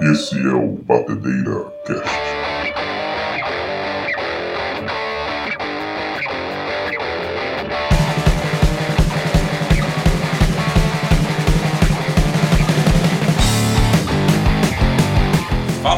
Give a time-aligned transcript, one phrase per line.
[0.00, 2.27] Esse é o Batedeira Cast.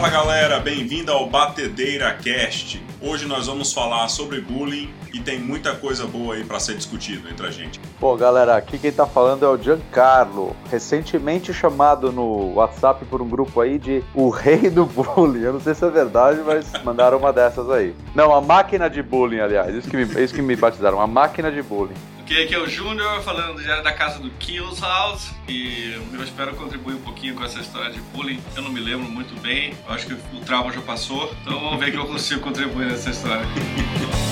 [0.01, 2.83] Fala galera, bem-vindo ao Batedeira Cast.
[3.03, 7.29] Hoje nós vamos falar sobre bullying e tem muita coisa boa aí para ser discutido
[7.29, 7.79] entre a gente.
[8.01, 13.29] Pô, galera, aqui quem tá falando é o Giancarlo, recentemente chamado no WhatsApp por um
[13.29, 15.43] grupo aí de o rei do bullying.
[15.43, 17.95] Eu não sei se é verdade, mas mandaram uma dessas aí.
[18.15, 21.53] Não, a máquina de bullying, aliás, isso que me, isso que me batizaram, a máquina
[21.53, 21.93] de bullying.
[22.31, 26.23] Ok, aqui é o Júnior falando do Diário da Casa do Kills House e eu
[26.23, 28.41] espero contribuir um pouquinho com essa história de bullying.
[28.55, 31.81] Eu não me lembro muito bem, eu acho que o trauma já passou, então vamos
[31.81, 33.45] ver que eu consigo contribuir nessa história.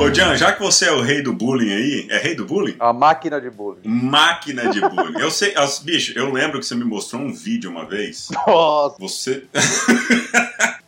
[0.00, 2.74] Ô, Jan, já que você é o rei do bullying aí, é rei do bullying?
[2.80, 3.82] A máquina de bullying.
[3.84, 5.20] Máquina de bullying.
[5.20, 8.28] Eu sei, as, bicho, eu lembro que você me mostrou um vídeo uma vez.
[8.46, 8.96] Nossa!
[8.98, 9.44] Você.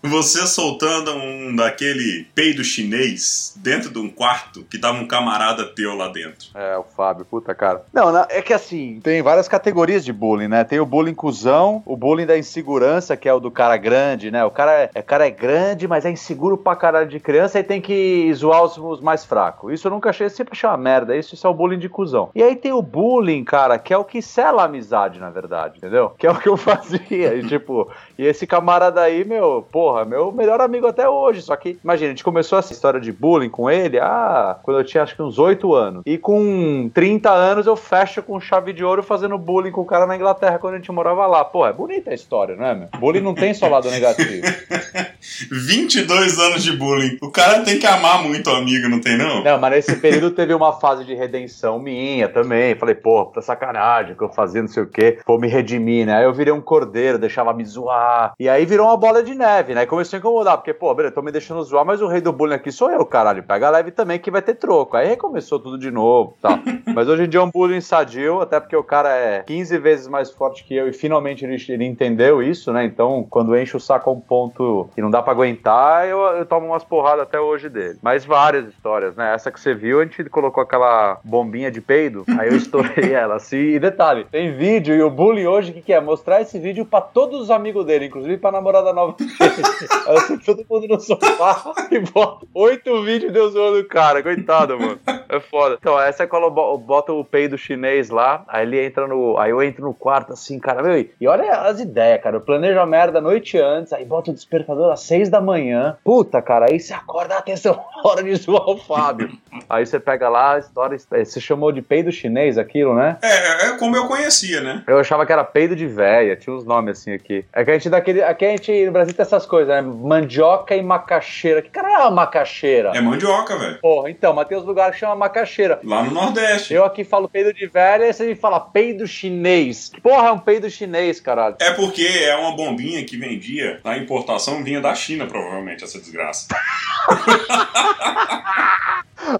[0.02, 5.94] Você soltando um daquele peido chinês dentro de um quarto que tava um camarada teu
[5.94, 6.48] lá dentro.
[6.54, 7.84] É, o Fábio, puta cara.
[7.92, 10.64] Não, não, é que assim, tem várias categorias de bullying, né?
[10.64, 14.44] Tem o bullying cuzão, o bullying da insegurança, que é o do cara grande, né?
[14.44, 17.80] O cara é, cara é grande, mas é inseguro pra caralho de criança e tem
[17.80, 19.72] que zoar os, os mais fracos.
[19.72, 21.16] Isso eu nunca achei, sempre achei uma merda.
[21.16, 22.30] Isso, isso é o bullying de cuzão.
[22.34, 25.78] E aí tem o bullying, cara, que é o que sela a amizade, na verdade,
[25.78, 26.10] entendeu?
[26.18, 27.36] Que é o que eu fazia.
[27.36, 27.88] E tipo,
[28.18, 31.42] e esse camarada aí, meu, porra, meu melhor amigo até hoje.
[31.42, 34.84] Só que, imagina, a gente começou essa história de bullying com ele, ah, quando eu
[34.84, 36.02] tinha acho que uns 8 anos.
[36.06, 40.06] E com 30 anos eu fecho com chave de ouro fazendo bullying com o cara
[40.06, 41.44] na Inglaterra quando a gente morava lá.
[41.44, 42.88] Pô, é bonita a história, não é, meu?
[42.98, 44.42] Bullying não tem só lado negativo.
[45.50, 47.18] 22 anos de bullying.
[47.22, 49.42] O cara tem que amar muito o amigo, não tem não?
[49.42, 52.74] Não, mas nesse período teve uma fase de redenção minha também.
[52.74, 55.18] Falei, pô, tá sacanagem que eu fazia não sei o quê.
[55.26, 56.16] Vou me redimir, né?
[56.16, 58.34] Aí eu virei um cordeiro, deixava me zoar.
[58.38, 59.81] E aí virou uma bola de neve, né?
[59.86, 62.54] Começou a incomodar, porque, pô, beleza, tô me deixando zoar, mas o rei do bullying
[62.54, 63.42] aqui sou eu, caralho.
[63.42, 64.96] Pega leve também que vai ter troco.
[64.96, 66.58] Aí recomeçou tudo de novo, tá?
[66.94, 70.08] mas hoje em dia é um bullying sadio, até porque o cara é 15 vezes
[70.08, 72.84] mais forte que eu e finalmente ele, ele entendeu isso, né?
[72.84, 76.46] Então, quando enche o saco a um ponto que não dá pra aguentar, eu, eu
[76.46, 77.98] tomo umas porradas até hoje dele.
[78.02, 79.34] Mas várias histórias, né?
[79.34, 83.36] Essa que você viu, a gente colocou aquela bombinha de peido, aí eu estourei ela
[83.36, 83.56] assim.
[83.56, 86.00] E detalhe, tem vídeo e o bullying hoje, o que, que é?
[86.00, 89.30] Mostrar esse vídeo pra todos os amigos dele, inclusive pra namorada nova dele.
[90.16, 94.22] assim, todo mundo no sofá e bota oito vídeos de eu zoando o cara.
[94.22, 95.00] Coitado, mano.
[95.32, 95.78] É foda.
[95.80, 99.38] Então, essa é quando eu boto o peido chinês lá, aí ele entra no.
[99.38, 102.36] Aí eu entro no quarto assim, cara, meu, e olha as ideias, cara.
[102.36, 105.96] Eu planejo a merda a noite antes, aí boto o despertador às seis da manhã.
[106.04, 109.30] Puta, cara, aí você acorda, atenção, hora de zoar o Fábio.
[109.70, 110.98] Aí você pega lá a história.
[110.98, 113.16] Você chamou de peido chinês aquilo, né?
[113.22, 114.82] É, é como eu conhecia, né?
[114.86, 117.44] Eu achava que era peido de véia, tinha uns nomes assim aqui.
[117.54, 118.22] É que a gente daquele.
[118.22, 119.80] Aqui a gente no Brasil tem essas coisas, né?
[119.80, 121.62] Mandioca e macaxeira.
[121.62, 122.92] Que cara é uma macaxeira?
[122.94, 123.78] É mandioca, velho.
[123.80, 125.80] Porra, então, mas tem uns lugares que chama macaxeira.
[125.84, 126.74] Lá no Nordeste.
[126.74, 129.88] Eu aqui falo peido de velha e você me fala peido chinês.
[129.92, 131.56] Que porra é um peido chinês, caralho?
[131.60, 136.48] É porque é uma bombinha que vendia na importação, vinha da China, provavelmente, essa desgraça.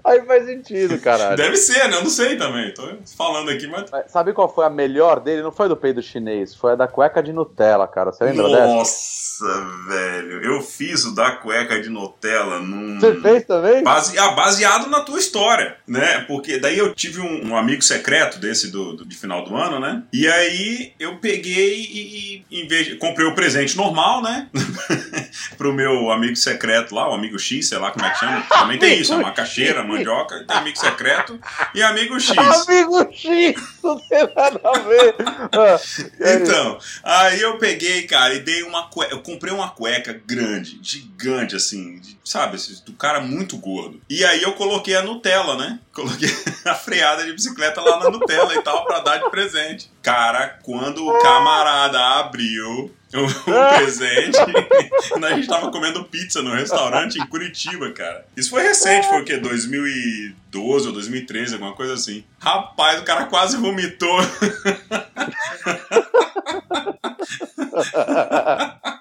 [0.03, 1.35] Aí faz sentido, caralho.
[1.35, 1.97] Deve ser, né?
[1.97, 2.73] Eu não sei também.
[2.73, 2.87] Tô
[3.17, 3.85] falando aqui, mas.
[4.07, 5.41] Sabe qual foi a melhor dele?
[5.41, 8.11] Não foi do peido chinês, foi a da cueca de Nutella, cara.
[8.11, 8.65] Você lembra dessa?
[8.67, 9.45] Nossa,
[9.89, 10.41] velho.
[10.43, 12.97] Eu fiz o da cueca de Nutella num.
[12.99, 13.83] Você fez também?
[13.83, 16.21] Base- ah, baseado na tua história, né?
[16.27, 19.79] Porque daí eu tive um, um amigo secreto desse do, do- de final do ano,
[19.79, 20.03] né?
[20.13, 24.47] E aí eu peguei e, e em vez de, comprei o presente normal, né?
[25.57, 28.41] Pro meu amigo secreto lá, o amigo X, sei lá como é que chama.
[28.49, 31.39] Também tem isso, é macaxeira, mandioca, tem amigo secreto
[31.73, 32.35] e amigo X.
[32.37, 35.15] Amigo X, não tem nada a ver.
[35.51, 35.79] Ah,
[36.25, 36.35] aí?
[36.41, 39.13] Então, aí eu peguei, cara, e dei uma cueca.
[39.13, 43.99] Eu comprei uma cueca grande, gigante, assim, de- sabe, do cara muito gordo.
[44.09, 45.79] E aí eu coloquei a Nutella, né?
[45.93, 46.29] Coloquei
[46.65, 49.91] a freada de bicicleta lá na Nutella e tal, pra dar de presente.
[50.01, 54.37] Cara, quando o camarada abriu o, o presente,
[55.23, 58.25] a gente tava comendo pizza no restaurante em Curitiba, cara.
[58.35, 59.37] Isso foi recente, foi o quê?
[59.37, 62.23] 2012 ou 2013, alguma coisa assim.
[62.39, 64.19] Rapaz, o cara quase vomitou.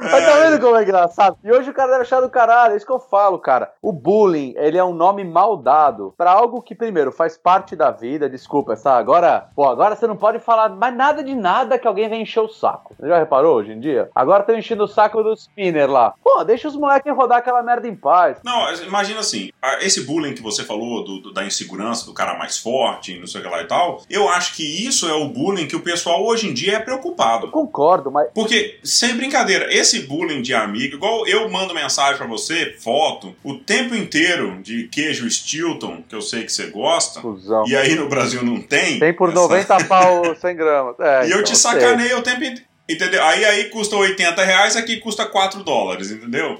[0.00, 1.36] Mas tá vendo como é engraçado?
[1.42, 3.72] E hoje o cara deve achar do caralho, é isso que eu falo, cara.
[3.82, 7.90] O bullying, ele é um nome mal dado pra algo que, primeiro, faz parte da
[7.90, 8.28] vida.
[8.28, 12.08] Desculpa, essa agora, pô, agora você não pode falar mais nada de nada que alguém
[12.08, 12.94] vem encher o saco.
[12.98, 14.08] Você já reparou hoje em dia?
[14.14, 16.14] Agora tá enchendo o saco do spinner lá.
[16.22, 18.38] Pô, deixa os moleques rodar aquela merda em paz.
[18.44, 19.50] Não, imagina assim,
[19.80, 23.40] esse bullying que você falou do, do- da insegurança, do cara mais forte, não sei
[23.40, 26.24] o que lá e tal, eu acho que isso é o bullying que o pessoal
[26.24, 27.50] hoje em dia é preocupado.
[27.50, 32.74] Concordo, mas Porque, sem brincadeira, esse bullying de amigo, igual eu mando mensagem pra você,
[32.78, 37.64] foto, o tempo inteiro de queijo Stilton, que eu sei que você gosta, cuzão.
[37.66, 38.98] e aí no Brasil não tem.
[38.98, 40.94] Tem por essa- 90 pau 100 gramas.
[41.00, 41.70] É, E eu então, te sei.
[41.72, 42.68] sacaneio o tempo inteiro.
[42.88, 43.22] Entendeu?
[43.24, 46.58] Aí aí custa 80 reais, aqui custa 4 dólares, entendeu?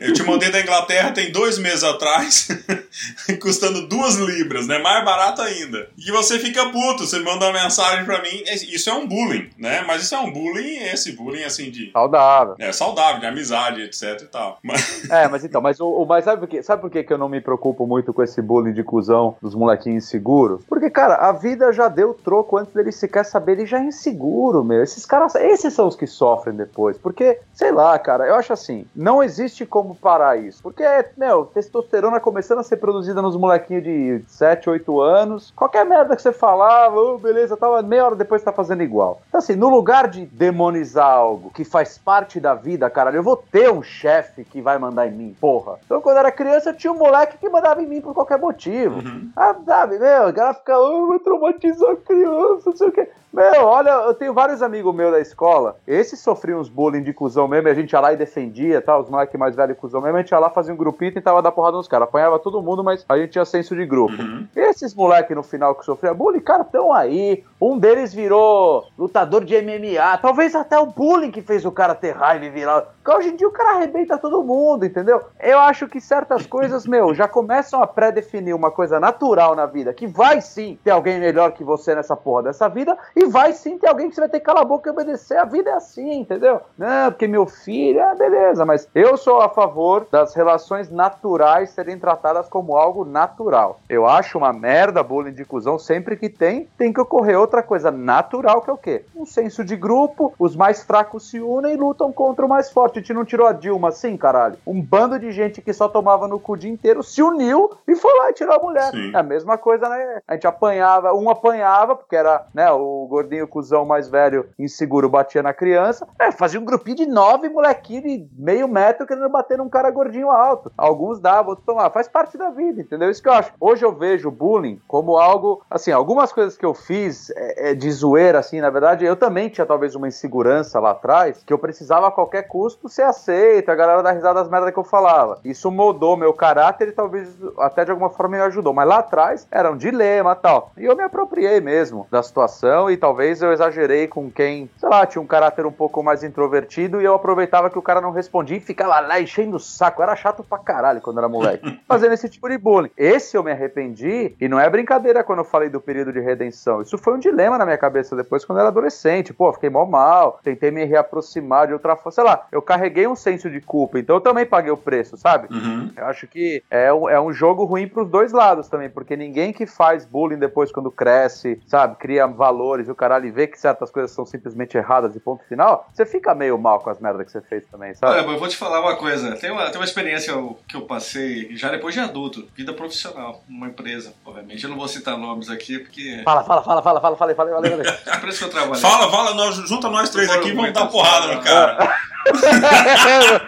[0.00, 2.48] Eu te mandei da Inglaterra tem dois meses atrás,
[3.40, 4.78] custando duas libras, né?
[4.78, 5.88] Mais barato ainda.
[5.96, 8.42] E você fica puto, você manda uma mensagem pra mim.
[8.72, 9.82] Isso é um bullying, né?
[9.86, 11.90] Mas isso é um bullying, esse bullying assim de.
[11.92, 12.54] Saudável.
[12.58, 14.58] É saudável, de amizade, etc e tal.
[14.62, 16.62] Mas, É, mas então, mas o, o- mas sabe por quê?
[16.62, 19.54] Sabe por quê que eu não me preocupo muito com esse bullying de cuzão dos
[19.54, 20.62] molequinhos inseguros?
[20.68, 24.64] Porque, cara, a vida já deu troco antes dele sequer saber, ele já é inseguro,
[24.64, 24.82] meu.
[24.82, 26.98] Esses caras, esses são os que sofrem depois.
[26.98, 30.62] Porque, sei lá, cara, eu acho assim, não existe como parar isso.
[30.62, 30.84] Porque,
[31.16, 35.52] meu, testosterona começando a ser produzida nos molequinhos de 7, 8 anos.
[35.54, 39.20] Qualquer merda que você falava, oh, beleza, tava meia hora depois tá fazendo igual.
[39.28, 43.36] Então, assim, no lugar de demonizar algo que faz parte da vida, caralho, eu vou
[43.36, 45.78] ter um chefe que vai mandar em mim, porra.
[45.84, 48.38] Então, quando eu era criança, eu tinha um moleque que mandava em mim por qualquer
[48.38, 49.00] motivo.
[49.00, 49.30] Uhum.
[49.36, 53.08] Ah, sabe, meu, o cara fica, oh, vai traumatizar a criança, não sei o quê.
[53.32, 55.57] Meu, olha, eu tenho vários amigos meus da escola.
[55.86, 58.98] Esses sofriam uns bullying de cuzão mesmo, e a gente ia lá e defendia, tá?
[58.98, 61.42] Os moleques mais velhos cuzão mesmo, a gente ia lá, fazia um grupinho e tentava
[61.42, 62.08] dar porrada nos caras.
[62.08, 64.20] Apanhava todo mundo, mas a gente tinha senso de grupo.
[64.20, 64.46] Uhum.
[64.54, 67.44] Esses moleques no final que sofriam bullying, cara, estão aí.
[67.60, 70.18] Um deles virou lutador de MMA.
[70.22, 72.82] Talvez até o bullying que fez o cara ter raiva e virar.
[72.82, 75.22] Porque hoje em dia o cara arrebenta todo mundo, entendeu?
[75.40, 79.92] Eu acho que certas coisas, meu, já começam a pré-definir uma coisa natural na vida.
[79.92, 82.96] Que vai sim ter alguém melhor que você nessa porra dessa vida.
[83.16, 85.38] E vai sim ter alguém que você vai ter que calar a boca e obedecer.
[85.38, 86.60] A vida é assim, entendeu?
[86.76, 88.64] Não, porque meu filho, é beleza.
[88.64, 93.80] Mas eu sou a favor das relações naturais serem tratadas como algo natural.
[93.88, 97.90] Eu acho uma merda bullying de cuzão sempre que tem, tem que ocorrer outra coisa
[97.90, 99.04] natural que é o quê?
[99.16, 102.98] Um senso de grupo, os mais fracos se unem e lutam contra o mais forte.
[102.98, 104.58] A gente não tirou a Dilma assim, caralho.
[104.66, 107.96] Um bando de gente que só tomava no cu o dia inteiro se uniu e
[107.96, 108.90] foi lá e tirou a mulher.
[108.90, 109.12] Sim.
[109.14, 110.20] É a mesma coisa, né?
[110.28, 115.42] A gente apanhava, um apanhava, porque era, né, o gordinho cuzão mais velho, inseguro, batia
[115.42, 116.06] na criança.
[116.18, 120.30] É, fazia um grupinho de nove molequinhos de meio metro querendo bater num cara gordinho
[120.30, 120.70] alto.
[120.76, 121.90] Alguns davam, outros tomavam.
[121.90, 123.10] Faz parte da vida, entendeu?
[123.10, 123.52] Isso que eu acho.
[123.58, 127.74] Hoje eu vejo o bullying como algo, assim, algumas coisas que eu fiz é, é,
[127.74, 131.58] de zoeira, assim, na verdade, eu também tinha talvez uma insegurança lá atrás, que eu
[131.58, 135.38] precisava a qualquer custo ser aceito, a galera dar risada das merdas que eu falava.
[135.44, 137.28] Isso moldou meu caráter e talvez
[137.58, 138.74] até de alguma forma me ajudou.
[138.74, 140.72] Mas lá atrás era um dilema e tal.
[140.76, 145.06] E eu me apropriei mesmo da situação e talvez eu exagerei com quem, sei lá,
[145.06, 148.56] tinha um caráter um pouco mais introvertido e eu aproveitava que o cara não respondia
[148.56, 150.00] e ficava lá enchendo o saco.
[150.00, 151.80] Eu era chato pra caralho quando era moleque.
[151.86, 152.90] Fazendo esse tipo de bullying.
[152.96, 156.82] Esse eu me arrependi e não é brincadeira quando eu falei do período de redenção.
[156.82, 159.32] Isso foi um dilema na minha cabeça depois quando eu era adolescente.
[159.32, 162.12] Pô, fiquei mal mal, tentei me reaproximar de outra forma.
[162.12, 165.48] Sei lá, eu carreguei um senso de culpa, então eu também paguei o preço, sabe?
[165.54, 165.90] Uhum.
[165.96, 169.52] Eu acho que é um, é um jogo ruim pros dois lados também, porque ninguém
[169.52, 173.58] que faz bullying depois quando cresce, sabe, cria valores e o caralho e vê que
[173.58, 177.26] certas coisas são simplesmente erradas e ponto final, você fica meio mal com as merdas
[177.26, 178.12] que você fez também, sabe?
[178.12, 179.36] Olha, mas eu vou te falar uma coisa.
[179.36, 180.34] Tem uma, tem uma experiência
[180.66, 184.14] que eu passei já depois de adulto, vida profissional, numa empresa.
[184.24, 186.22] Obviamente, eu não vou citar nomes aqui, porque.
[186.24, 187.70] Fala, fala, fala, fala, fala, falei, falei, falei.
[187.70, 187.86] falei.
[188.06, 188.80] é por isso que eu trabalho.
[188.80, 191.96] Fala, fala, nós, junta nós três aqui e vamos dar porrada no cara.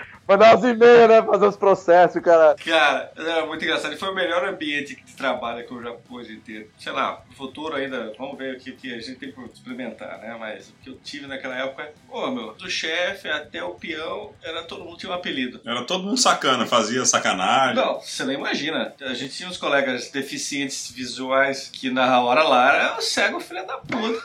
[0.31, 1.23] Mandar uns e-mails, né?
[1.23, 2.55] Fazer os processos, cara.
[2.55, 3.93] Cara, era muito engraçado.
[3.93, 6.71] E foi o melhor ambiente de trabalho que eu já pude ter.
[6.79, 10.21] Sei lá, no futuro ainda, vamos ver o que, que a gente tem por experimentar,
[10.21, 10.37] né?
[10.39, 14.63] Mas o que eu tive naquela época, pô, meu, do chefe até o peão, era
[14.63, 15.61] todo mundo tinha um apelido.
[15.67, 17.75] Era todo mundo sacana, fazia sacanagem.
[17.75, 18.95] Não, você não imagina.
[19.01, 23.67] A gente tinha uns colegas deficientes visuais que na hora lá era o cego filho
[23.67, 24.23] da puta.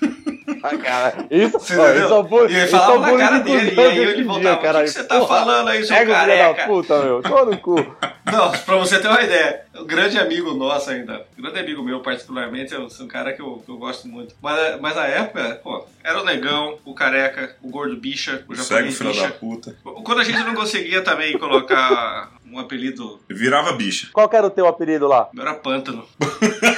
[0.62, 2.52] Ah, cara, isso, Você ó, isso é o bullying.
[2.52, 4.80] E ele isso é falava o na cara de dele, e aí ele voltava, dia,
[4.80, 7.22] "O que você tá falando aí, seu Pega o filho careca?" da puta, meu.
[7.22, 7.76] Tô no cu.
[8.30, 12.00] Não, pra você ter uma ideia, um grande amigo nosso ainda, um grande amigo meu
[12.00, 14.34] particularmente, é um um cara que eu, que eu gosto muito.
[14.42, 18.98] Mas, mas na época, pô, era o negão, o careca, o gordo bicha, o japonês
[18.98, 19.32] filho da bicha.
[19.40, 19.74] puta.
[19.82, 24.08] Quando a gente não conseguia também colocar um apelido, Virava bicha.
[24.12, 25.28] Qual que era o teu apelido lá?
[25.32, 26.04] meu era pântano.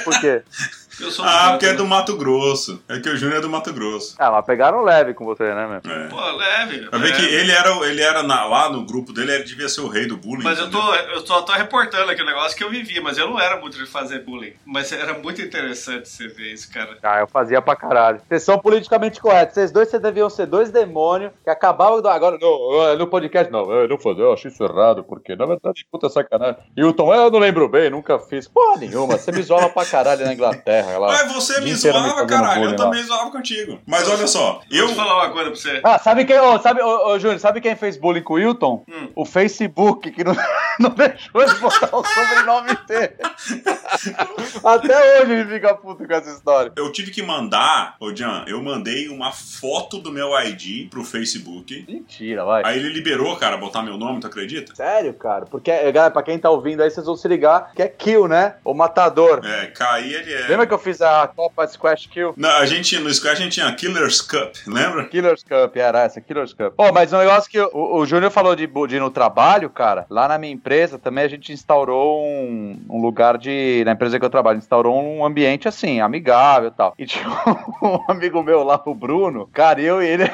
[0.05, 0.41] Por quê?
[0.99, 2.81] Eu sou Ah, porque é do Mato Grosso.
[2.87, 4.15] É que o Júnior é do Mato Grosso.
[4.19, 5.91] Ah, mas pegaram leve com você, né, meu?
[5.91, 6.07] É.
[6.07, 6.87] Pô, leve.
[6.87, 9.67] Pra ver que ele era, o- ele era na- lá no grupo dele, ele devia
[9.67, 10.43] ser o rei do bullying.
[10.43, 13.27] Mas eu tô, eu tô, tô reportando aqui o negócio que eu vivi, mas eu
[13.29, 14.53] não era muito de fazer bullying.
[14.65, 16.97] Mas era muito interessante você ver isso, cara.
[17.01, 18.21] Ah, eu fazia pra caralho.
[18.27, 19.55] Vocês são politicamente corretos.
[19.55, 22.07] Vocês dois, vocês deviam ser dois demônios que acabavam do...
[22.07, 23.69] Agora, no, no podcast, não.
[23.71, 26.57] Eu não fazer, eu acho isso errado, porque na verdade, puta sacanagem.
[26.77, 28.47] Hilton, eu não lembro bem, nunca fiz.
[28.47, 30.82] Porra nenhuma, você me zoava pra caralho na Inglaterra.
[30.97, 31.07] Lá.
[31.07, 32.65] Mas você me zoava, caralho.
[32.65, 32.75] Eu lá.
[32.75, 33.79] também zoava contigo.
[33.85, 34.87] Mas olha só, eu.
[34.87, 35.81] Vou falar uma coisa pra você.
[35.83, 38.83] Ah, sabe quem, ô, sabe, ô, ô, Júnior, sabe quem fez bullying com o Hilton?
[38.87, 39.09] Hum.
[39.15, 40.35] O Facebook, que não,
[40.79, 43.13] não deixou ele botar o sobrenome dele.
[44.63, 46.71] Até hoje ele fica puto com essa história.
[46.75, 51.85] Eu tive que mandar, ô Jan, eu mandei uma foto do meu ID pro Facebook.
[51.87, 52.63] Mentira, vai.
[52.65, 54.75] Aí ele liberou, cara, botar meu nome, tu acredita?
[54.75, 55.45] Sério, cara?
[55.45, 58.27] Porque, eh, galera, pra quem tá ouvindo aí, vocês vão se ligar que é Kill,
[58.27, 58.55] né?
[58.63, 59.41] O matador.
[59.45, 60.47] É, Kai ele é.
[60.47, 62.33] Lembra que eu fiz a Copa Squash Kill?
[62.37, 65.05] Não, a gente, no Square a gente tinha Killers Cup, lembra?
[65.05, 66.73] Killers Cup, era essa, Killers Cup.
[66.75, 70.05] Pô, mas um negócio que o, o Júnior falou de, de ir no trabalho, cara,
[70.09, 73.83] lá na minha empresa também a gente instaurou um, um lugar de.
[73.85, 76.93] Na empresa que eu trabalho, instaurou um ambiente assim, amigável e tal.
[76.97, 77.27] E tinha
[77.81, 80.31] um amigo meu lá, o Bruno, cara, eu e ele.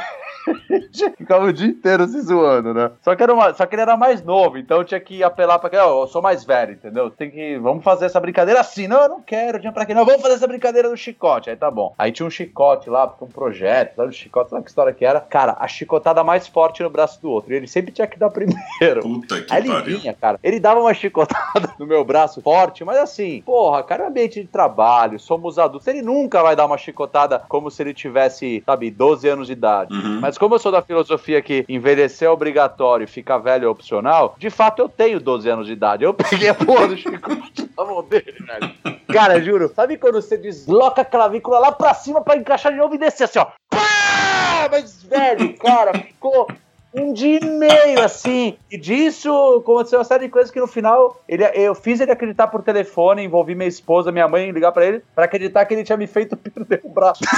[1.17, 2.91] Ficava o dia inteiro se zoando, né?
[3.01, 5.69] Só que, era uma- só que ele era mais novo, então tinha que apelar pra
[5.69, 7.09] que, ó, eu sou mais velho, entendeu?
[7.09, 8.87] Tem que, vamos fazer essa brincadeira assim.
[8.87, 9.93] Não, eu não quero, tinha pra quê?
[9.93, 11.49] Não, vamos fazer essa brincadeira do chicote.
[11.49, 11.93] Aí tá bom.
[11.97, 14.09] Aí tinha um chicote lá, um projeto, sabe?
[14.09, 15.19] O chicote, sabe que história que era?
[15.19, 17.53] Cara, a chicotada mais forte no braço do outro.
[17.53, 19.01] E ele sempre tinha que dar primeiro.
[19.01, 19.99] Puta que Aí ele pariu.
[19.99, 20.39] vinha, cara.
[20.43, 24.41] Ele dava uma chicotada no meu braço forte, mas assim, porra, cara, é um ambiente
[24.41, 25.87] de trabalho, somos adultos.
[25.87, 29.93] Ele nunca vai dar uma chicotada como se ele tivesse, sabe, 12 anos de idade.
[29.93, 30.19] Uhum.
[30.21, 34.35] Mas como eu sou da filosofia que envelhecer é obrigatório e ficar velho é opcional,
[34.37, 36.03] de fato eu tenho 12 anos de idade.
[36.05, 38.99] Eu peguei a porra do chicote na mão dele, velho.
[39.11, 42.95] Cara, juro, sabe quando você desloca a clavícula lá pra cima pra encaixar de novo
[42.95, 43.47] e descer assim, ó?
[43.69, 44.69] Pá!
[44.71, 46.47] Mas, velho, cara, ficou
[46.93, 48.57] um dia e meio, assim.
[48.71, 52.47] E disso aconteceu uma série de coisas que no final ele, eu fiz ele acreditar
[52.47, 55.97] por telefone, envolvi minha esposa, minha mãe, ligar pra ele, pra acreditar que ele tinha
[55.97, 57.21] me feito perder o braço.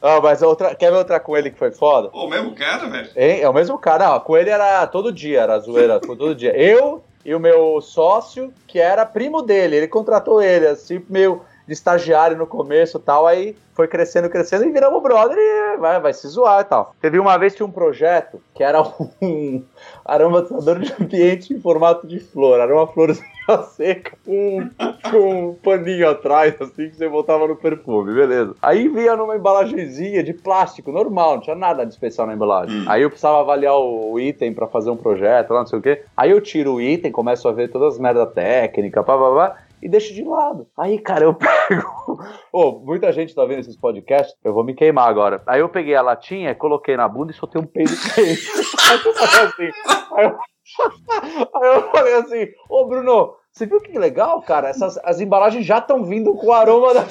[0.00, 2.08] Ah, mas outra, quer ver outra com ele que foi foda?
[2.08, 3.10] Pô, o mesmo cara, velho.
[3.16, 3.40] Hein?
[3.40, 4.08] É o mesmo cara.
[4.08, 6.56] Não, com ele era todo dia, era zoeira, todo dia.
[6.56, 11.74] Eu e o meu sócio, que era primo dele, ele contratou ele, assim, meio de
[11.74, 16.26] estagiário no começo tal, aí foi crescendo, crescendo e viramos brother e vai, vai se
[16.26, 16.96] zoar e tal.
[17.00, 19.62] Teve uma vez que tinha um projeto que era um
[20.02, 23.28] aromatizador de ambiente em formato de flor, era uma florzinha
[23.76, 24.70] seca com,
[25.10, 28.54] com um paninho atrás, assim, que você botava no perfume, beleza.
[28.62, 32.80] Aí vinha numa embalagenzinha de plástico, normal, não tinha nada de especial na embalagem.
[32.80, 32.84] Hum.
[32.88, 36.02] Aí eu precisava avaliar o, item pra fazer um projeto, lá não sei o quê.
[36.16, 39.56] Aí eu tiro o item, começo a ver todas as merdas técnicas, pá, pá, pá,
[39.82, 40.66] e deixo de lado.
[40.76, 42.18] Aí, cara, eu pego.
[42.52, 45.42] Ô, muita gente tá vendo esses podcasts, eu vou me queimar agora.
[45.46, 48.48] Aí eu peguei a latinha, coloquei na bunda e soltei um peido quente.
[48.90, 49.70] Aí eu falei assim.
[50.14, 50.38] Aí eu,
[51.54, 54.68] aí eu falei assim, ô Bruno, você viu que legal, cara?
[54.68, 57.00] Essas, as embalagens já estão vindo com o aroma da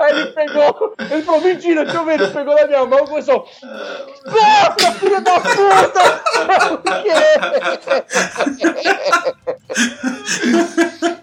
[0.00, 2.20] Aí ele pegou, ele falou, mentira, deixa eu ver.
[2.20, 3.46] Ele pegou na minha mão e começou.
[4.26, 6.02] Nossa, filha da puta!
[6.78, 7.12] Por quê?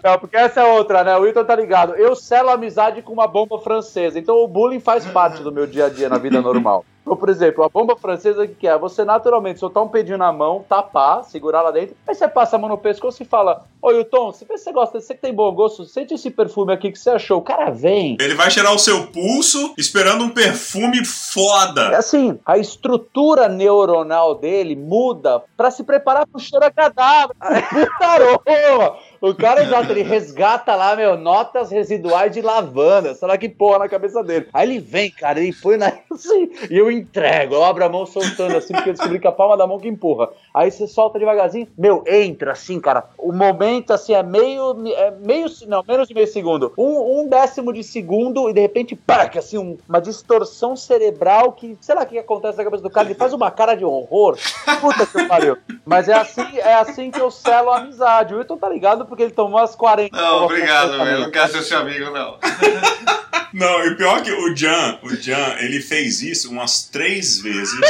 [0.02, 1.14] Não, porque essa é outra, né?
[1.16, 1.94] O Wilton tá ligado.
[1.96, 4.18] Eu selo amizade com uma bomba francesa.
[4.18, 6.82] Então o bullying faz parte do meu dia a dia na vida normal.
[7.04, 8.78] Então, por exemplo, a bomba francesa, que, é?
[8.78, 12.58] Você naturalmente soltar um pedinho na mão, tapar, segurar lá dentro, aí você passa a
[12.58, 15.84] mão no pescoço e fala: Ô Wilton, se você gosta, você que tem bom gosto,
[15.84, 17.38] sente esse perfume aqui que você achou.
[17.38, 18.16] O cara vem.
[18.18, 21.90] Ele vai cheirar o seu pulso esperando um perfume foda.
[21.92, 27.36] É assim, a estrutura neuronal dele muda para se preparar pro cheiro agradável.
[27.68, 28.96] Puta aroma!
[29.20, 33.14] O cara, exato, ele resgata lá, meu, notas residuais de lavanda.
[33.14, 34.48] Sei lá que porra na cabeça dele.
[34.52, 35.92] Aí ele vem, cara, ele põe na.
[36.10, 39.32] Assim, e eu entrego, eu abro a mão soltando assim, porque eu descobri que a
[39.32, 40.28] palma da mão que empurra.
[40.52, 43.04] Aí você solta devagarzinho, meu, entra assim, cara.
[43.18, 44.76] O momento, assim, é meio.
[44.94, 46.72] É meio não, menos de meio segundo.
[46.78, 51.76] Um, um décimo de segundo e de repente, pá, assim, um, uma distorção cerebral que,
[51.80, 53.06] sei lá o que acontece na cabeça do cara.
[53.06, 54.38] Ele faz uma cara de horror.
[54.80, 55.56] Puta que pariu.
[55.84, 58.34] Mas é assim, é assim que eu selo a amizade.
[58.34, 60.16] O Wilton tá ligado porque ele tomou as 40.
[60.16, 61.20] Não, obrigado, velho.
[61.20, 62.38] Não quero ser seu amigo, não.
[63.54, 67.88] Não, e pior que o Jan, o Jan, ele fez isso umas três vezes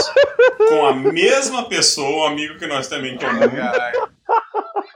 [0.69, 3.59] com a mesma pessoa, o amigo que nós também tomamos.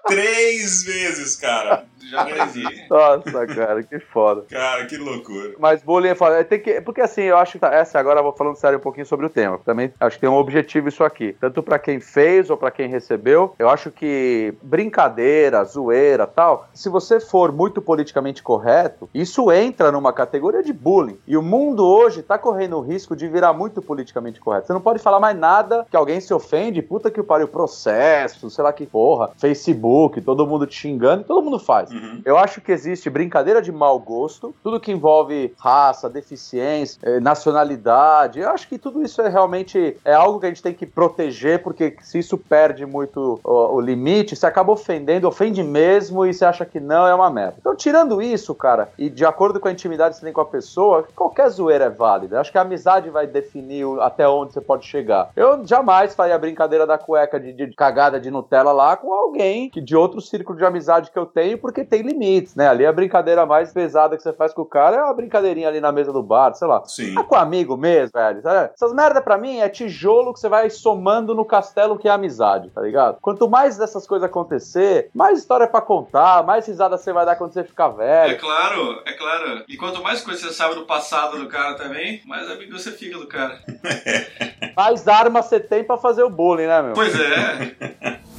[0.06, 1.84] Três vezes, cara.
[2.10, 2.64] Já previ.
[2.88, 4.44] Nossa, cara, que foda.
[4.48, 5.54] Cara, que loucura.
[5.58, 6.42] Mas bullying é foda.
[6.44, 8.82] Tem que, porque assim, eu acho que tá, essa agora eu vou falando sério um
[8.82, 9.58] pouquinho sobre o tema.
[9.58, 11.36] Também acho que tem um objetivo isso aqui.
[11.40, 13.54] Tanto para quem fez ou para quem recebeu.
[13.58, 20.12] Eu acho que brincadeira, zoeira tal, se você for muito politicamente correto, isso entra numa
[20.12, 21.18] categoria de bullying.
[21.26, 24.66] E o mundo hoje tá correndo o risco de virar muito politicamente correto.
[24.66, 28.64] Você não pode falar mais nada que alguém se ofende, puta que pariu, processo, sei
[28.64, 29.77] lá que porra, Facebook,
[30.20, 31.90] todo mundo te xingando, todo mundo faz.
[31.90, 32.22] Uhum.
[32.24, 38.40] Eu acho que existe brincadeira de mau gosto, tudo que envolve raça, deficiência, eh, nacionalidade.
[38.40, 41.62] Eu acho que tudo isso é realmente é algo que a gente tem que proteger,
[41.62, 46.44] porque se isso perde muito o, o limite, você acaba ofendendo, ofende mesmo e você
[46.44, 47.56] acha que não é uma merda.
[47.58, 50.46] Então, tirando isso, cara, e de acordo com a intimidade que você tem com a
[50.46, 52.36] pessoa, qualquer zoeira é válida.
[52.36, 55.30] Eu acho que a amizade vai definir até onde você pode chegar.
[55.36, 59.67] Eu jamais faria a brincadeira da cueca de, de cagada de Nutella lá com alguém
[59.70, 62.68] que de outro círculo de amizade que eu tenho, porque tem limites, né?
[62.68, 65.80] Ali a brincadeira mais pesada que você faz com o cara é uma brincadeirinha ali
[65.80, 66.82] na mesa do bar, sei lá.
[66.86, 67.14] Sim.
[67.14, 68.42] Tá com amigo mesmo, velho.
[68.42, 68.70] sabe?
[68.74, 72.14] Essas merda pra mim é tijolo que você vai somando no castelo que é a
[72.14, 73.18] amizade, tá ligado?
[73.20, 77.52] Quanto mais dessas coisas acontecer, mais história pra contar, mais risada você vai dar quando
[77.52, 77.96] você ficar É
[78.28, 78.38] velho.
[78.40, 79.64] claro, é claro.
[79.68, 83.18] E quanto mais coisa você sabe do passado do cara também, mais amigo você fica
[83.18, 83.58] do cara.
[84.76, 86.92] Mais arma você tem pra fazer o bullying, né, meu?
[86.94, 88.18] Pois é.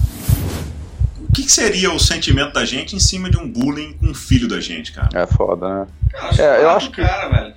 [1.40, 4.14] O que que seria o sentimento da gente em cima de um bullying com um
[4.14, 5.08] filho da gente, cara?
[5.14, 5.88] É foda, né?
[6.12, 7.56] Cara, acho É, eu eu acho que- o cara, velho.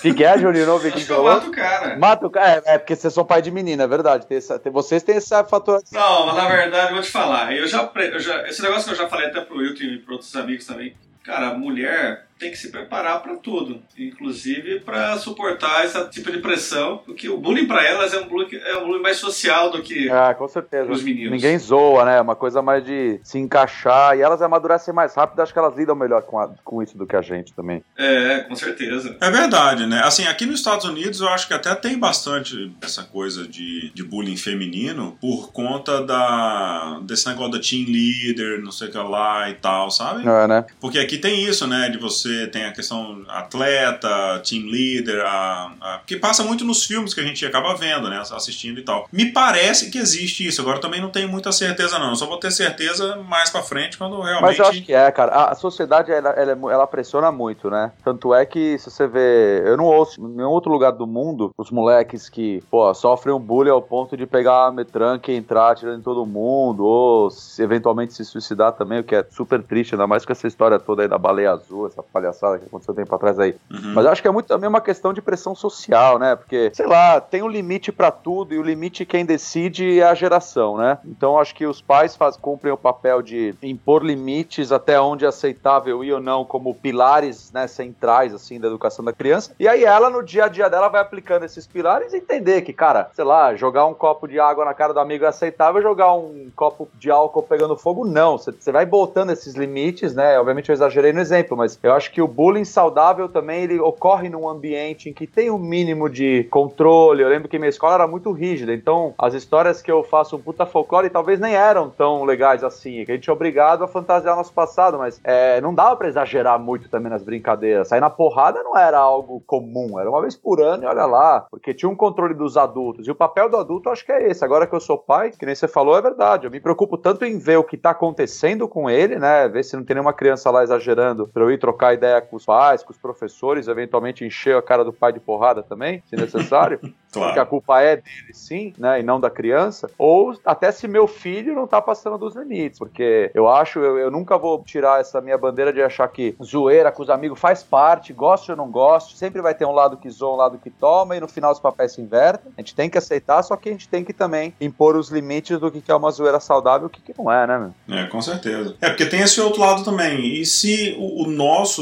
[0.00, 0.64] Que, é, Juninho?
[0.66, 1.34] Não que Acho que que eu falou?
[1.34, 1.98] mato o cara.
[1.98, 2.62] Mata o cara.
[2.64, 4.26] É, é, porque vocês são pai de menina, é verdade.
[4.26, 5.82] Tem essa- tem- vocês têm esse fator.
[5.92, 7.52] Não, mas na verdade, eu vou te falar.
[7.54, 10.14] Eu já, eu já- esse negócio que eu já falei até pro Wilton e pro
[10.14, 10.94] outros amigos também.
[11.22, 16.98] Cara, mulher tem que se preparar pra tudo, inclusive pra suportar esse tipo de pressão,
[17.04, 20.08] porque o bullying pra elas é um bullying, é um bullying mais social do que
[20.10, 20.90] É, com certeza.
[20.90, 21.32] Os meninos.
[21.32, 22.18] Ninguém zoa, né?
[22.18, 24.16] É uma coisa mais de se encaixar.
[24.16, 27.06] E elas amadurecem mais rápido, acho que elas lidam melhor com, a- com isso do
[27.06, 27.82] que a gente também.
[27.96, 29.16] É, com certeza.
[29.20, 30.00] É verdade, né?
[30.04, 34.02] Assim, aqui nos Estados Unidos eu acho que até tem bastante essa coisa de, de
[34.04, 39.48] bullying feminino por conta da desse negócio da team leader, não sei o que lá
[39.50, 40.26] e tal, sabe?
[40.28, 40.64] É, né?
[40.80, 41.88] Porque aqui tem isso, né?
[41.88, 44.08] De você tem a questão atleta,
[44.48, 48.18] team leader, a, a- que passa muito nos filmes que a gente acaba vendo, né?
[48.18, 49.08] Assistindo e tal.
[49.12, 50.60] Me parece que existe isso.
[50.60, 52.10] Agora também não tenho muita certeza, não.
[52.10, 54.42] Eu só vou ter certeza mais pra frente quando realmente.
[54.42, 55.32] Mas eu acho que é, cara.
[55.50, 57.92] A, sociedade, ela, ela, é ela pressiona muito, né?
[58.04, 59.62] Tanto é que, se você vê.
[59.64, 63.38] Eu não ouço em nenhum outro lugar do mundo os moleques que, pô, sofrem um
[63.40, 67.62] bullying ao ponto de pegar a metranca e entrar atirando em todo mundo, ou se,
[67.62, 71.02] eventualmente se suicidar também, o que é super triste, ainda mais com essa história toda
[71.02, 73.54] aí da baleia azul, essa palhaçada que aconteceu tempo atrás aí.
[73.70, 73.94] Uhum.
[73.94, 76.34] Mas eu acho que é muito também uma questão de pressão social, né?
[76.36, 80.14] Porque, sei lá, tem um limite pra tudo e o limite quem decide é a
[80.14, 80.98] geração, né?
[81.04, 85.24] Então eu acho que os pais faz, cumprem o papel de impor limites até onde
[85.24, 89.52] é aceitável ir ou não, como pilares né, centrais, assim, da educação da criança.
[89.58, 92.72] E aí ela, no dia a dia dela, vai aplicando esses pilares e entender que,
[92.72, 96.12] cara, sei lá, jogar um copo de água na cara do amigo é aceitável, jogar
[96.14, 98.36] um copo de álcool pegando fogo, não.
[98.38, 100.38] Você vai botando esses limites, né?
[100.38, 103.78] Obviamente eu exagerei no exemplo, mas eu acho acho que o bullying saudável também ele
[103.78, 107.22] ocorre num ambiente em que tem um mínimo de controle.
[107.22, 110.40] Eu lembro que minha escola era muito rígida, então as histórias que eu faço um
[110.40, 114.36] puta folclore talvez nem eram tão legais assim, que a gente é obrigado a fantasiar
[114.36, 117.88] nosso passado, mas é, não dava para exagerar muito também nas brincadeiras.
[117.88, 121.46] Sair na porrada não era algo comum, era uma vez por ano e olha lá,
[121.50, 123.06] porque tinha um controle dos adultos.
[123.06, 124.44] E o papel do adulto acho que é esse.
[124.44, 126.46] Agora que eu sou pai, que nem você falou, é verdade.
[126.46, 129.48] Eu me preocupo tanto em ver o que tá acontecendo com ele, né?
[129.48, 132.44] Ver se não tem nenhuma criança lá exagerando pra eu ir trocar ideia com os
[132.44, 136.80] pais, com os professores, eventualmente encher a cara do pai de porrada também, se necessário.
[137.10, 137.28] Claro.
[137.28, 139.00] Porque a culpa é dele, sim, né?
[139.00, 139.90] E não da criança.
[139.96, 142.78] Ou até se meu filho não tá passando dos limites.
[142.78, 146.92] Porque eu acho, eu, eu nunca vou tirar essa minha bandeira de achar que zoeira
[146.92, 150.10] com os amigos faz parte, goste ou não goste, sempre vai ter um lado que
[150.10, 152.52] zoa, um lado que toma, e no final os papéis se invertem.
[152.56, 155.58] A gente tem que aceitar, só que a gente tem que também impor os limites
[155.58, 157.98] do que é uma zoeira saudável e o que, que não é, né, meu?
[157.98, 158.76] É, com certeza.
[158.80, 160.40] É, porque tem esse outro lado também.
[160.40, 161.77] E se o, o nosso,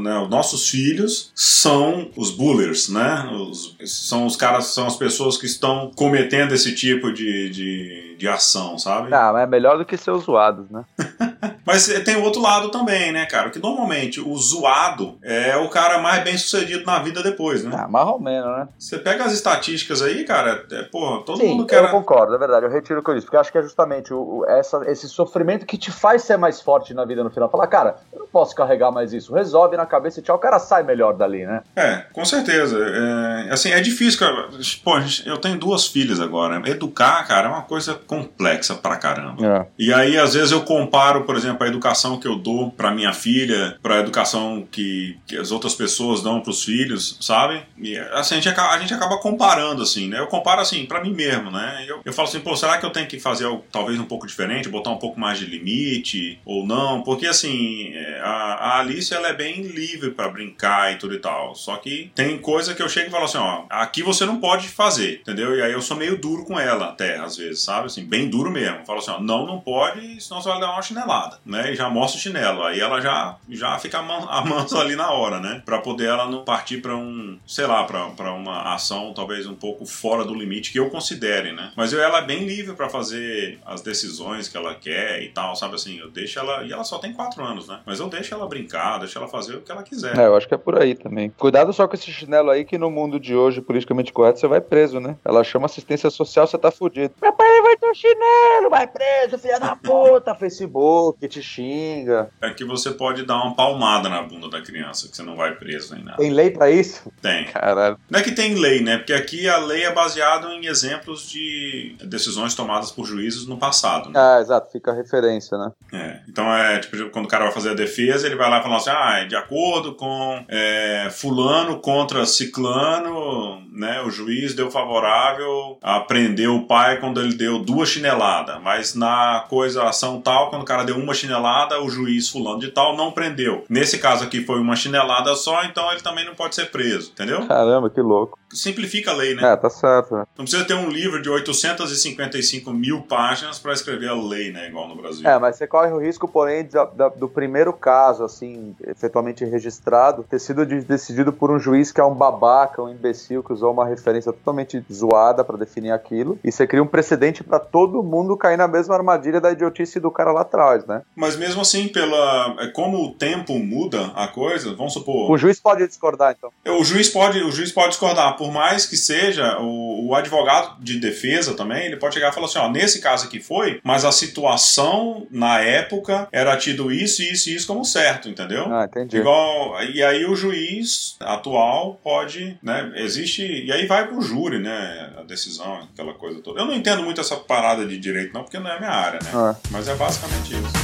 [0.00, 3.30] né, os nossos filhos são os bullers, né?
[3.32, 8.28] Os, são os caras, são as pessoas que estão cometendo esse tipo de, de, de
[8.28, 9.12] ação, sabe?
[9.14, 10.84] Ah, mas é melhor do que ser zoados, né?
[11.64, 13.50] Mas tem o outro lado também, né, cara?
[13.50, 17.70] Que normalmente o zoado é o cara mais bem sucedido na vida depois, né?
[17.78, 18.68] Ah, mais ou menos, né?
[18.78, 21.82] Você pega as estatísticas aí, cara, é, porra, todo Sim, mundo quer.
[21.82, 23.62] eu concordo, é verdade, eu retiro o que eu disse, porque eu acho que é
[23.62, 27.30] justamente o, o- essa, esse sofrimento que te faz ser mais forte na vida no
[27.30, 27.50] final.
[27.50, 30.58] Falar, cara, eu não posso carregar mais isso, resolve na cabeça e tchau, o cara
[30.58, 31.62] sai melhor dali, né?
[31.74, 32.78] É, com certeza.
[32.78, 34.48] É, assim, é difícil, cara.
[34.84, 34.92] Pô,
[35.24, 36.62] eu tenho duas filhas agora.
[36.68, 39.46] Educar, cara, é uma coisa complexa pra caramba.
[39.46, 39.66] É.
[39.78, 43.12] E aí, às vezes, eu comparo, por exemplo, a educação que eu dou pra minha
[43.12, 47.62] filha, pra educação que, que as outras pessoas dão pros filhos, sabe?
[47.78, 50.18] E assim, a gente, acaba, a gente acaba comparando, assim, né?
[50.18, 51.84] Eu comparo, assim, pra mim mesmo, né?
[51.86, 54.26] Eu, eu falo assim, pô, será que eu tenho que fazer algo talvez um pouco
[54.26, 57.02] diferente, botar um pouco mais de limite, ou não?
[57.02, 61.54] Porque, assim, a, a Alice, ela é bem livre pra brincar e tudo e tal.
[61.54, 64.68] Só que tem coisa que eu chego e falo assim, ó, aqui você não pode
[64.68, 65.56] fazer, entendeu?
[65.56, 67.86] E aí eu sou meio duro com ela até, às vezes, sabe?
[67.86, 68.84] Assim, bem duro mesmo.
[68.86, 71.72] Falo assim, ó, não, não pode, senão você vai dar uma chinelada, né?
[71.72, 72.62] E já mostra o chinelo.
[72.62, 75.62] Aí ela já, já fica amansa ali na hora, né?
[75.64, 79.54] Pra poder ela não partir pra um, sei lá, pra, pra uma ação talvez um
[79.54, 81.72] pouco fora do limite que eu considere, né?
[81.76, 85.54] Mas eu, ela é bem livre pra fazer as decisões que ela quer e tal,
[85.56, 85.98] sabe assim?
[85.98, 87.80] Eu deixo ela, e ela só tem quatro anos, né?
[87.86, 90.18] Mas eu deixo ela brincar, deixo ela fazer o que ela quiser.
[90.18, 91.30] É, eu acho que é por aí também.
[91.30, 94.60] Cuidado só com esse chinelo aí, que no mundo de hoje, politicamente correto, você vai
[94.60, 95.16] preso, né?
[95.24, 97.14] Ela chama assistência social, você tá fudido.
[97.20, 100.34] Meu pai vai ter um chinelo, vai preso, filha da puta.
[100.36, 102.28] Facebook, te xinga.
[102.40, 105.54] É que você pode dar uma palmada na bunda da criança, que você não vai
[105.54, 106.18] preso nem nada.
[106.18, 107.10] Tem lei pra isso?
[107.20, 107.44] Tem.
[107.46, 107.98] Caralho.
[108.10, 108.98] Não é que tem lei, né?
[108.98, 114.10] Porque aqui a lei é baseada em exemplos de decisões tomadas por juízes no passado.
[114.10, 114.14] Né?
[114.16, 115.72] Ah, exato, fica a referência, né?
[115.92, 116.20] É.
[116.28, 118.76] Então é tipo, quando o cara vai fazer a defesa, ele vai lá e fala
[118.76, 124.00] assim: ah, de acordo com é, fulano contra ciclano, né?
[124.02, 128.60] O juiz deu favorável a prender o pai quando ele deu duas chineladas.
[128.62, 132.70] Mas na coisa, ação tal, quando o cara deu uma chinelada, o juiz fulano de
[132.70, 133.64] tal não prendeu.
[133.68, 137.46] Nesse caso aqui foi uma chinelada só, então ele também não pode ser preso, entendeu?
[137.46, 138.38] Caramba, que louco.
[138.52, 139.52] Simplifica a lei, né?
[139.52, 140.24] É, tá certo, né?
[140.38, 144.68] Não precisa ter um livro de 855 mil páginas para escrever a lei, né?
[144.68, 145.28] Igual no Brasil.
[145.28, 150.22] É, mas você corre o risco, porém, de- da- do primeiro caso, assim, efetualmente registrado,
[150.22, 153.72] ter sido de- decidido por um juiz que é um babaca, um imbecil, que usou
[153.72, 158.36] uma referência totalmente zoada pra definir aquilo, e você cria um precedente pra todo mundo
[158.36, 161.02] cair na mesma armadilha da idiotice do cara lá atrás, né?
[161.14, 165.58] Mas mesmo assim, pela é, como o tempo muda a coisa, vamos supor, O juiz
[165.60, 166.50] pode discordar, então.
[166.78, 170.98] o juiz pode, o juiz pode discordar, por mais que seja o, o advogado de
[170.98, 174.12] defesa também, ele pode chegar e falar assim, ó, nesse caso aqui foi, mas a
[174.12, 178.66] situação na época era tido isso, isso e isso como certo, entendeu?
[178.72, 179.16] Ah, entendi.
[179.18, 185.10] Igual, e aí o juiz atual pode, né, existe, e aí vai pro júri, né,
[185.18, 186.60] a decisão, aquela coisa toda.
[186.60, 189.30] Eu não entendo muito essa parada de direito não, porque não é minha área, né,
[189.34, 189.54] Ah.
[189.70, 190.75] mas é basicamente isso.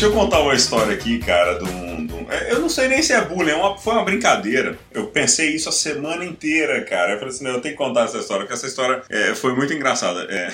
[0.00, 3.12] Deixa eu contar uma história aqui, cara, de um- é, Eu não sei nem se
[3.12, 4.78] é bullying, é uma- foi uma brincadeira.
[4.92, 7.12] Eu pensei isso a semana inteira, cara.
[7.12, 9.54] Eu falei assim, não, eu tenho que contar essa história, porque essa história é, foi
[9.54, 10.22] muito engraçada.
[10.30, 10.50] É.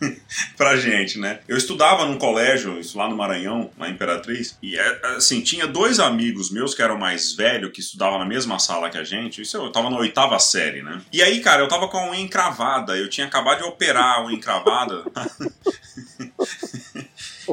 [0.56, 1.40] pra gente, né?
[1.48, 5.98] Eu estudava num colégio, isso lá no Maranhão, na Imperatriz, e é, assim, tinha dois
[5.98, 9.56] amigos meus que eram mais velhos, que estudavam na mesma sala que a gente, isso
[9.56, 11.00] eu tava na oitava série, né?
[11.12, 14.24] E aí, cara, eu tava com a unha encravada, eu tinha acabado de operar a
[14.24, 15.02] unha encravada.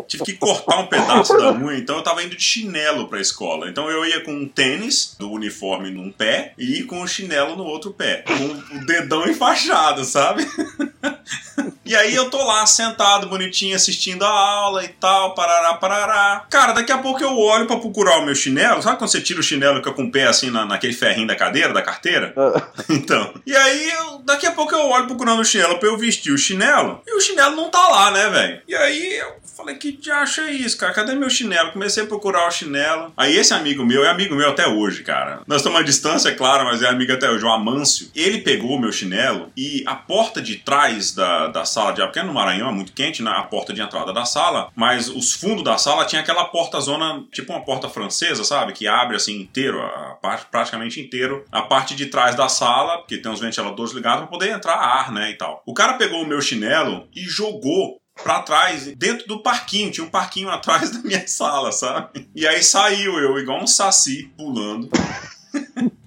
[0.07, 3.69] Tive que cortar um pedaço da unha, então eu tava indo de chinelo pra escola.
[3.69, 7.63] Então eu ia com um tênis do uniforme num pé e com o chinelo no
[7.63, 8.23] outro pé.
[8.27, 10.45] Com o dedão enfaixado, sabe?
[11.91, 16.45] E aí eu tô lá sentado, bonitinho, assistindo a aula e tal, parará, parará.
[16.49, 18.81] Cara, daqui a pouco eu olho pra procurar o meu chinelo.
[18.81, 21.27] Sabe quando você tira o chinelo e fica com o pé assim na, naquele ferrinho
[21.27, 22.33] da cadeira, da carteira?
[22.89, 23.33] então.
[23.45, 26.37] E aí, eu, daqui a pouco eu olho procurando o chinelo pra eu vestir o
[26.37, 27.01] chinelo.
[27.05, 28.61] E o chinelo não tá lá, né, velho?
[28.69, 30.93] E aí eu falei, que diacho é isso, cara?
[30.93, 31.71] Cadê meu chinelo?
[31.71, 33.13] Comecei a procurar o chinelo.
[33.15, 35.41] Aí esse amigo meu, é amigo meu até hoje, cara.
[35.47, 38.09] Nós estamos à distância, é claro, mas é amigo até hoje, o Amâncio.
[38.15, 42.23] Ele pegou o meu chinelo e a porta de trás da, da sala de porque
[42.23, 43.31] no Maranhão é muito quente, né?
[43.31, 47.53] A porta de entrada da sala, mas os fundos da sala tinha aquela porta-zona, tipo
[47.53, 48.73] uma porta francesa, sabe?
[48.73, 53.17] Que abre assim inteiro, a parte, praticamente inteiro, a parte de trás da sala, porque
[53.17, 55.29] tem uns ventiladores ligados para poder entrar ar, né?
[55.29, 55.61] E tal.
[55.65, 59.91] O cara pegou o meu chinelo e jogou pra trás, dentro do parquinho.
[59.91, 62.29] Tinha um parquinho atrás da minha sala, sabe?
[62.35, 64.89] E aí saiu eu, igual um saci, pulando.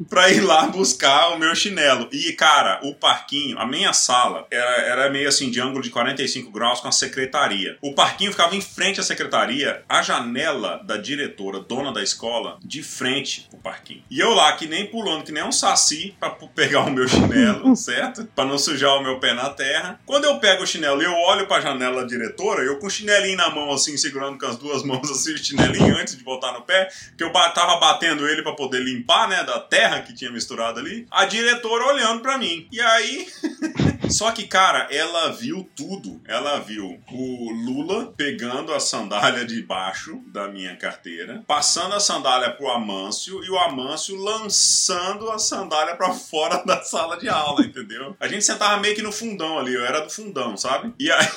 [0.09, 2.09] Pra ir lá buscar o meu chinelo.
[2.13, 6.51] E, cara, o parquinho, a minha sala, era, era meio assim de ângulo de 45
[6.51, 7.77] graus com a secretaria.
[7.81, 12.83] O parquinho ficava em frente à secretaria, a janela da diretora, dona da escola, de
[12.83, 14.03] frente pro parquinho.
[14.11, 17.75] E eu lá, que nem pulando, que nem um saci, pra pegar o meu chinelo,
[17.77, 18.25] certo?
[18.35, 20.01] Pra não sujar o meu pé na terra.
[20.07, 22.91] Quando eu pego o chinelo e eu olho pra janela da diretora, eu com o
[22.91, 26.53] chinelinho na mão, assim, segurando com as duas mãos, assim, o chinelinho antes de botar
[26.53, 30.31] no pé, que eu tava batendo ele para poder limpar, né, da terra que tinha
[30.31, 32.69] misturado ali, a diretora olhando para mim.
[32.71, 33.27] E aí.
[34.09, 36.21] Só que, cara, ela viu tudo.
[36.27, 42.51] Ela viu o Lula pegando a sandália de baixo da minha carteira, passando a sandália
[42.51, 48.17] pro Amâncio e o Amâncio lançando a sandália para fora da sala de aula, entendeu?
[48.21, 50.93] A gente sentava meio que no fundão ali, eu era do fundão, sabe?
[50.99, 51.29] E aí.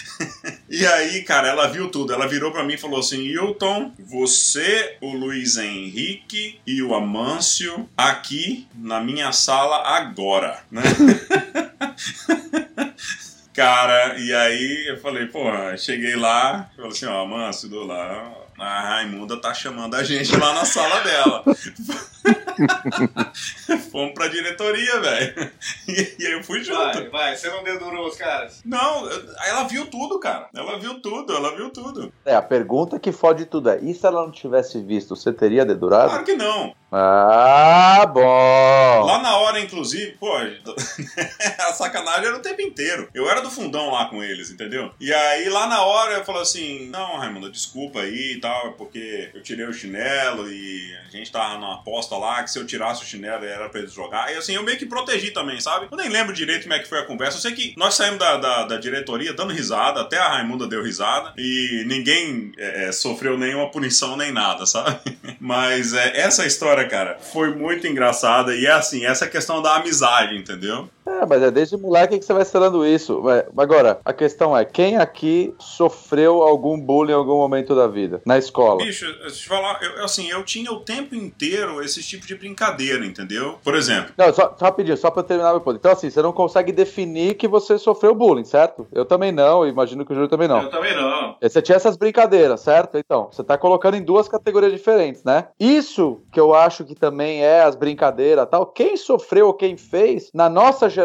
[0.68, 2.12] e aí, cara, ela viu tudo.
[2.12, 7.88] Ela virou para mim e falou assim: Hilton, você, o Luiz Henrique e o Amâncio
[7.96, 10.82] aqui na minha sala agora, né?
[13.52, 18.80] Cara, e aí eu falei, pô, cheguei lá, falei assim, ó, Manso, do lá, a
[18.80, 21.44] Raimunda tá chamando a gente lá na sala dela.
[23.90, 25.50] Fomos pra diretoria, velho.
[25.88, 26.78] E, e, aí eu fui junto.
[26.78, 28.60] Vai, vai, você não dedurou os caras?
[28.64, 29.08] Não,
[29.46, 30.48] ela viu tudo, cara.
[30.54, 32.12] Ela viu tudo, ela viu tudo.
[32.24, 35.64] É, a pergunta que fode tudo é: e se ela não tivesse visto, você teria
[35.64, 36.10] dedurado?
[36.10, 36.74] Claro que não.
[36.92, 39.06] Ah, bom.
[39.06, 43.08] Lá na hora, inclusive, pô, a sacanagem era o tempo inteiro.
[43.14, 44.90] Eu era do fundão lá com eles, entendeu?
[44.98, 49.30] E aí lá na hora eu falei assim: não, Raimunda, desculpa aí e tal, porque
[49.32, 53.02] eu tirei o chinelo e a gente tava numa aposta lá que se eu tirasse
[53.02, 54.32] o chinelo era pra eles jogar.
[54.32, 55.88] E assim, eu meio que protegi também, sabe?
[55.90, 57.36] Eu nem lembro direito como é que foi a conversa.
[57.36, 60.82] Eu sei que nós saímos da, da, da diretoria dando risada, até a Raimunda deu
[60.82, 65.00] risada e ninguém é, é sofreu nenhuma punição nem nada, sabe?
[65.40, 70.36] Mas é, essa história, cara, foi muito engraçada e é assim, essa questão da amizade,
[70.36, 70.88] entendeu?
[71.10, 73.22] É, mas é desde moleque que você vai selando isso.
[73.56, 78.22] Agora, a questão é, quem aqui sofreu algum bullying em algum momento da vida?
[78.24, 78.84] Na escola?
[78.84, 83.04] Bicho, deixa eu falar, eu, assim, eu tinha o tempo inteiro esse tipo de brincadeira,
[83.04, 83.58] entendeu?
[83.62, 84.12] Por exemplo.
[84.16, 85.76] Não, só, só rapidinho, só pra terminar meu ponto.
[85.76, 88.86] Então, assim, você não consegue definir que você sofreu bullying, certo?
[88.92, 90.62] Eu também não, imagino que o Júlio também não.
[90.62, 91.36] Eu também não.
[91.40, 92.98] Você tinha essas brincadeiras, certo?
[92.98, 95.48] Então, você tá colocando em duas categorias diferentes, né?
[95.58, 98.66] Isso que eu acho que também é as brincadeiras tal.
[98.66, 100.99] Quem sofreu ou quem fez, na nossa geração,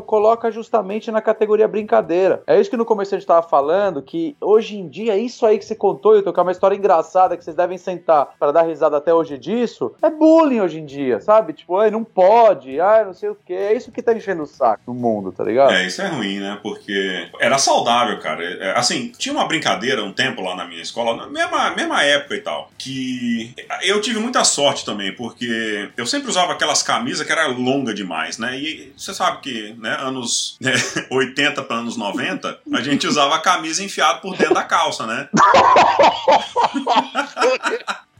[0.00, 2.42] coloca justamente na categoria brincadeira.
[2.46, 5.58] É isso que no começo a gente tava falando, que hoje em dia, isso aí
[5.58, 8.62] que você contou, eu que é uma história engraçada que vocês devem sentar para dar
[8.62, 11.52] risada até hoje disso, é bullying hoje em dia, sabe?
[11.52, 13.52] Tipo, ai, não pode, ai, não sei o que.
[13.52, 15.72] É isso que tá enchendo o saco no mundo, tá ligado?
[15.72, 16.58] É, isso é ruim, né?
[16.62, 18.44] Porque era saudável, cara.
[18.44, 22.34] É, assim, tinha uma brincadeira um tempo lá na minha escola, na mesma, mesma época
[22.34, 27.32] e tal, que eu tive muita sorte também, porque eu sempre usava aquelas camisas que
[27.32, 28.58] era longa demais, né?
[28.58, 30.72] E você sabe que, né, anos né,
[31.10, 35.28] 80 para anos 90, a gente usava a camisa enfiada por dentro da calça, né?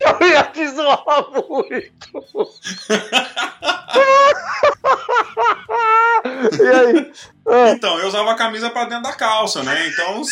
[0.00, 2.22] Eu ia te zoar muito.
[6.59, 7.12] e aí?
[7.48, 7.70] É.
[7.70, 9.88] Então, eu usava a camisa pra dentro da calça, né?
[9.88, 10.22] Então.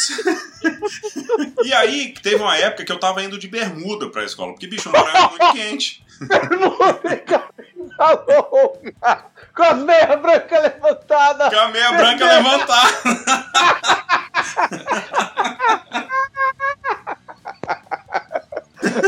[1.65, 4.91] e aí, teve uma época que eu tava indo de bermuda pra escola, porque, bicho,
[4.91, 6.05] Maranhão é muito quente.
[6.21, 9.25] Bermuda, camisa longa,
[9.57, 11.51] com a meia branca levantada.
[11.51, 12.89] Com a meia branca levantada.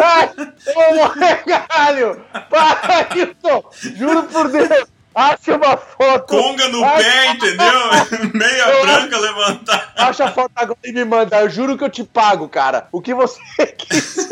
[0.02, 0.30] Ai,
[0.74, 2.24] vou morrer, caralho!
[2.48, 3.70] Para, Hilton!
[3.94, 4.88] Juro por Deus!
[5.14, 6.26] Acha uma foto!
[6.26, 7.02] Conga no Acha...
[7.02, 7.72] pé, entendeu?
[8.34, 9.88] Meia eu branca levantada.
[9.96, 11.40] Acha a foto agora e me manda.
[11.40, 12.88] Eu juro que eu te pago, cara.
[12.92, 13.40] O que você
[13.76, 14.28] quis.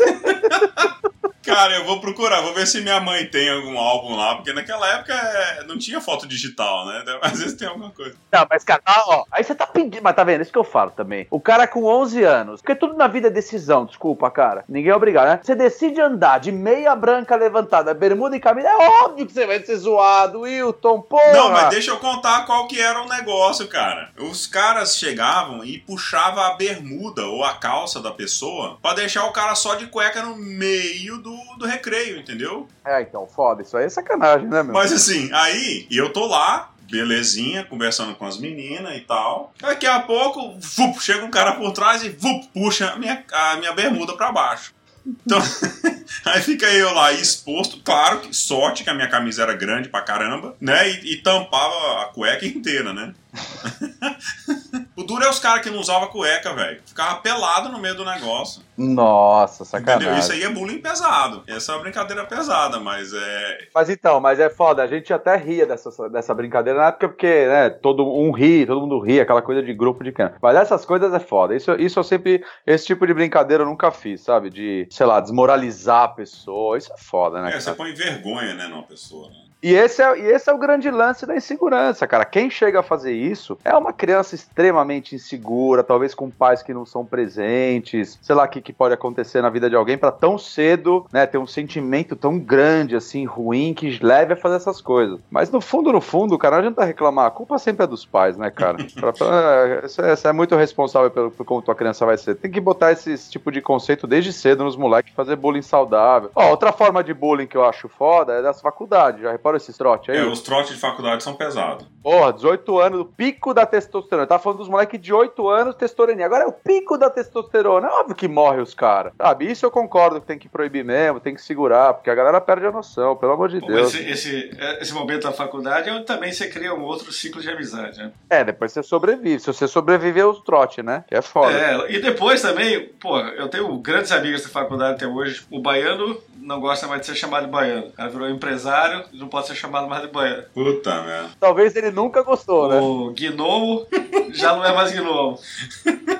[1.47, 4.87] Cara, eu vou procurar, vou ver se minha mãe tem algum álbum lá, porque naquela
[4.93, 7.03] época é, não tinha foto digital, né?
[7.21, 8.15] Às vezes tem alguma coisa.
[8.31, 10.01] Não, mas cara, ó, aí você tá pedindo.
[10.01, 10.41] mas tá vendo?
[10.41, 11.25] Isso que eu falo também.
[11.31, 14.65] O cara com 11 anos, porque tudo na vida é decisão, desculpa, cara.
[14.67, 15.39] Ninguém é obrigado, né?
[15.41, 19.63] Você decide andar de meia branca levantada, bermuda e camisa, é óbvio que você vai
[19.63, 21.31] ser zoado, Wilton, porra.
[21.31, 24.11] Não, mas deixa eu contar qual que era o negócio, cara.
[24.17, 29.31] Os caras chegavam e puxavam a bermuda ou a calça da pessoa pra deixar o
[29.31, 32.67] cara só de cueca no meio do, do recreio, entendeu?
[32.85, 33.61] É, então, foda.
[33.61, 34.73] Isso aí é sacanagem, né, meu?
[34.73, 39.53] Mas assim, aí eu tô lá, belezinha, conversando com as meninas e tal.
[39.59, 43.55] Daqui a pouco, vup, chega um cara por trás e vup, puxa a minha, a
[43.57, 44.73] minha bermuda pra baixo.
[45.05, 45.39] Então,
[46.25, 50.01] aí fica eu lá exposto, claro que sorte que a minha camisa era grande pra
[50.01, 50.89] caramba, né?
[50.89, 53.13] E, e tampava a cueca inteira, né?
[54.95, 56.81] o duro é os caras que não usavam cueca, velho.
[56.85, 58.61] Ficava pelado no meio do negócio.
[58.77, 60.07] Nossa, sacanagem.
[60.07, 60.19] Entendeu?
[60.19, 61.43] Isso aí é bullying pesado.
[61.47, 63.57] Essa é uma brincadeira pesada, mas é.
[63.73, 64.83] Mas então, mas é foda.
[64.83, 68.81] A gente até ria dessa, dessa brincadeira na época, porque, né, todo um ri, todo
[68.81, 70.35] mundo ri, aquela coisa de grupo de cana.
[70.41, 71.55] Mas essas coisas é foda.
[71.55, 72.43] Isso, isso eu sempre.
[72.65, 74.49] Esse tipo de brincadeira eu nunca fiz, sabe?
[74.49, 76.77] De, sei lá, desmoralizar a pessoa.
[76.77, 77.55] Isso é foda, né?
[77.55, 79.46] É, você põe vergonha, né, numa pessoa, né?
[79.61, 82.25] E esse, é, e esse é o grande lance da insegurança, cara.
[82.25, 86.85] Quem chega a fazer isso é uma criança extremamente insegura, talvez com pais que não
[86.85, 90.37] são presentes, sei lá o que, que pode acontecer na vida de alguém para tão
[90.37, 95.19] cedo, né, ter um sentimento tão grande, assim, ruim, que leve a fazer essas coisas.
[95.29, 97.25] Mas no fundo, no fundo, cara, não adianta reclamar.
[97.25, 98.77] A culpa sempre é dos pais, né, cara?
[98.93, 102.35] pra, pra, você, você é muito responsável pelo, por como tua criança vai ser.
[102.35, 106.29] Tem que botar esse, esse tipo de conceito desde cedo nos moleques, fazer bullying saudável.
[106.35, 109.21] Ó, outra forma de bullying que eu acho foda é das faculdades.
[109.21, 110.17] Já Fora esses trotes aí?
[110.17, 111.87] É, os trotes de faculdade são pesados.
[112.03, 114.27] Porra, 18 anos, o pico da testosterona.
[114.27, 116.25] Tá falando dos moleques de 8 anos, testosterona.
[116.25, 117.87] Agora é o pico da testosterona.
[117.87, 119.13] É óbvio que morre os caras.
[119.17, 119.49] Sabe?
[119.49, 122.65] Isso eu concordo que tem que proibir mesmo, tem que segurar, porque a galera perde
[122.65, 123.93] a noção, pelo amor de Pô, Deus.
[123.93, 127.49] Esse, esse, esse, momento da faculdade é onde também você cria um outro ciclo de
[127.49, 128.11] amizade, né?
[128.29, 129.39] É, depois você sobrevive.
[129.39, 131.05] Se você sobreviver aos trotes, né?
[131.07, 131.53] Que é foda.
[131.53, 135.45] É, e depois também, pô, eu tenho grandes amigos da faculdade até hoje.
[135.49, 137.87] O baiano não gosta mais de ser chamado de baiano.
[137.87, 140.43] O cara virou empresário não pode ser chamado mais de baiano.
[140.53, 141.29] Puta merda.
[141.39, 142.79] Talvez ele nunca gostou, né?
[142.79, 143.87] O gnomo
[144.31, 145.39] já não é mais gnomo.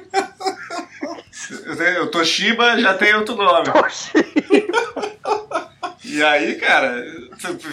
[2.03, 3.69] O Toshiba já tem outro nome.
[6.03, 7.03] E aí, cara,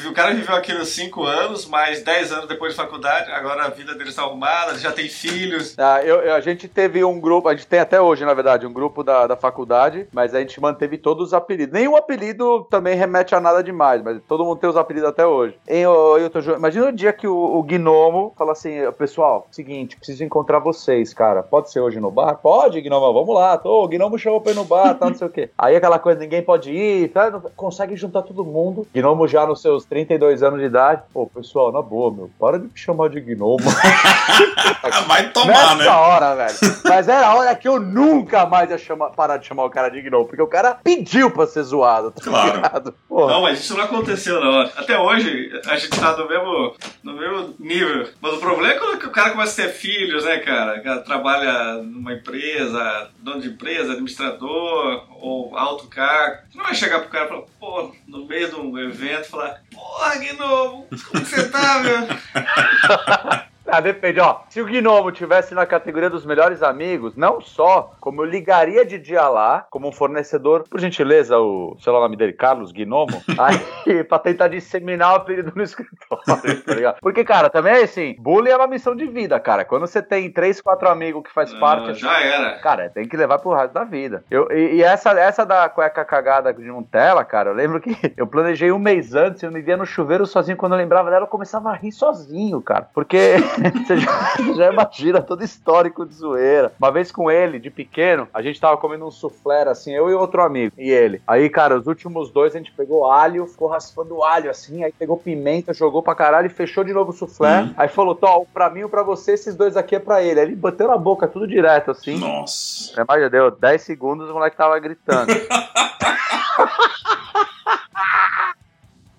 [0.08, 3.94] o cara viveu aqui 5 anos, mais 10 anos depois de faculdade, agora a vida
[3.94, 5.74] dele está arrumada, já tem filhos.
[5.78, 8.72] Ah, eu, a gente teve um grupo, a gente tem até hoje, na verdade, um
[8.72, 11.72] grupo da, da faculdade, mas a gente manteve todos os apelidos.
[11.72, 15.56] Nenhum apelido também remete a nada demais, mas todo mundo tem os apelidos até hoje.
[15.68, 19.96] Em, eu, eu tô, imagina o dia que o, o Gnomo fala assim, pessoal, seguinte,
[19.96, 21.42] preciso encontrar vocês, cara.
[21.42, 22.36] Pode ser hoje no bar?
[22.36, 23.56] Pode, Gnomo, vamos lá.
[23.58, 25.50] Tô, o Gnomo chamou pra ir no bar, tá, não sei o quê.
[25.58, 28.86] Aí aquela coisa, ninguém pode ir, tá, consegue juntar todo mundo.
[28.94, 31.02] Gnomo já nos seus 32 anos de idade.
[31.12, 33.58] Pô, pessoal, na boa, meu, para de me chamar de Gnomo.
[35.06, 35.88] Vai tomar, Nessa né?
[35.88, 36.54] hora, velho.
[36.84, 39.88] Mas era a hora que eu nunca mais ia chamar, parar de chamar o cara
[39.88, 42.56] de Gnomo, porque o cara pediu pra ser zoado, tá Claro.
[42.56, 42.94] ligado?
[43.08, 43.32] Porra.
[43.32, 44.70] Não, mas isso não aconteceu hora.
[44.76, 48.08] Até hoje, a gente tá no mesmo, no mesmo nível.
[48.20, 50.78] Mas o problema é quando o cara começa a ter filhos, né, cara?
[50.78, 56.42] O cara trabalha numa empresa, dono de empresa, administrador, ou alto cargo.
[56.50, 59.62] Você não vai chegar pro cara e falar, pô, no meio de um evento, falar,
[59.70, 63.44] porra, Gnomo, como você tá, meu?
[63.66, 64.40] Ah, depende, ó.
[64.48, 68.98] Se o Gnomo tivesse na categoria dos melhores amigos, não só, como eu ligaria de
[68.98, 73.22] dia lá, como um fornecedor, por gentileza, o, sei lá o nome dele, Carlos Gnomo,
[73.38, 76.24] aí, pra tentar disseminar o apelido no escritório,
[76.64, 76.96] tá ligado?
[77.00, 79.64] Porque, cara, também é assim, bullying é uma missão de vida, cara.
[79.64, 81.94] Quando você tem três, quatro amigos que faz Não, parte.
[81.94, 82.58] Já era.
[82.58, 84.24] Cara, tem que levar pro resto da vida.
[84.30, 88.26] Eu, e, e essa, essa da cueca cagada de Nutella, cara, eu lembro que eu
[88.26, 91.28] planejei um mês antes, eu me via no chuveiro sozinho, quando eu lembrava dela, eu
[91.28, 92.88] começava a rir sozinho, cara.
[92.92, 93.36] Porque
[93.86, 96.72] você já, já imagina todo histórico de zoeira.
[96.78, 100.14] Uma vez com ele, de pequeno, a gente tava comendo um soufflé, assim, eu e
[100.14, 101.22] outro amigo, e ele.
[101.26, 105.16] Aí, cara, os últimos dois a gente pegou alho, ficou raspando alho, assim, aí pegou
[105.16, 107.64] pimenta, jogou pra caralho e fechou de novo o.
[107.64, 107.74] Uhum.
[107.76, 110.40] Aí falou, Tó, pra mim, um pra você, esses dois aqui é pra ele.
[110.40, 112.18] Aí ele bateu na boca, tudo direto, assim.
[112.18, 112.94] Nossa.
[112.94, 115.32] Já deu 10 segundos, o moleque tava gritando.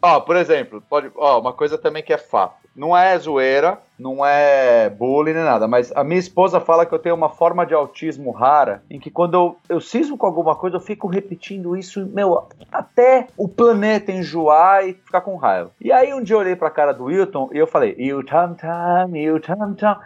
[0.02, 2.66] ó, por exemplo, pode, ó, uma coisa também que é fato.
[2.76, 7.00] Não é zoeira, não é bullying nem nada, mas a minha esposa fala que eu
[7.00, 10.76] tenho uma forma de autismo rara, em que quando eu, eu cismo com alguma coisa,
[10.78, 15.72] eu fico repetindo isso, meu, até o planeta enjoar e ficar com raiva.
[15.80, 18.54] E aí um dia eu olhei pra cara do Wilton e eu falei, you tam
[18.54, 19.10] tam.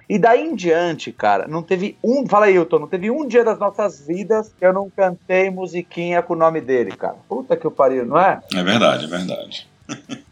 [0.07, 3.43] E daí em diante, cara, não teve um, fala aí, Wilton, não teve um dia
[3.43, 7.15] das nossas vidas que eu não cantei musiquinha com o nome dele, cara.
[7.27, 8.39] Puta que eu pariu, não é?
[8.53, 9.67] É verdade, é verdade.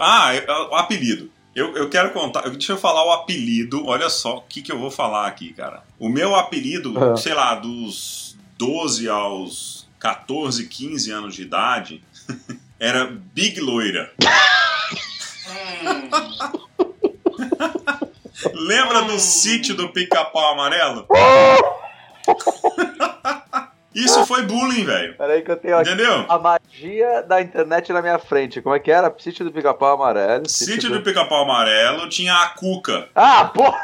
[0.00, 1.30] Ah, é- é o apelido.
[1.54, 4.78] Eu, eu quero contar, deixa eu falar o apelido, olha só o que, que eu
[4.78, 5.84] vou falar aqui, cara.
[5.98, 7.16] O meu apelido, Ah.
[7.16, 12.02] sei lá, dos 12 aos 14, 15 anos de idade,
[12.80, 14.12] era Big Loira.
[18.52, 21.06] Lembra do sítio do pica-pau amarelo?
[23.94, 25.16] Isso foi bullying, velho.
[25.16, 26.24] Peraí que eu tenho aqui Entendeu?
[26.84, 28.60] A magia da internet na minha frente.
[28.60, 29.12] Como é que era?
[29.18, 30.48] Sítio do Pica-Pau Amarelo.
[30.48, 33.08] Sítio do pica-pau amarelo tinha a Cuca.
[33.14, 33.78] Ah, porra!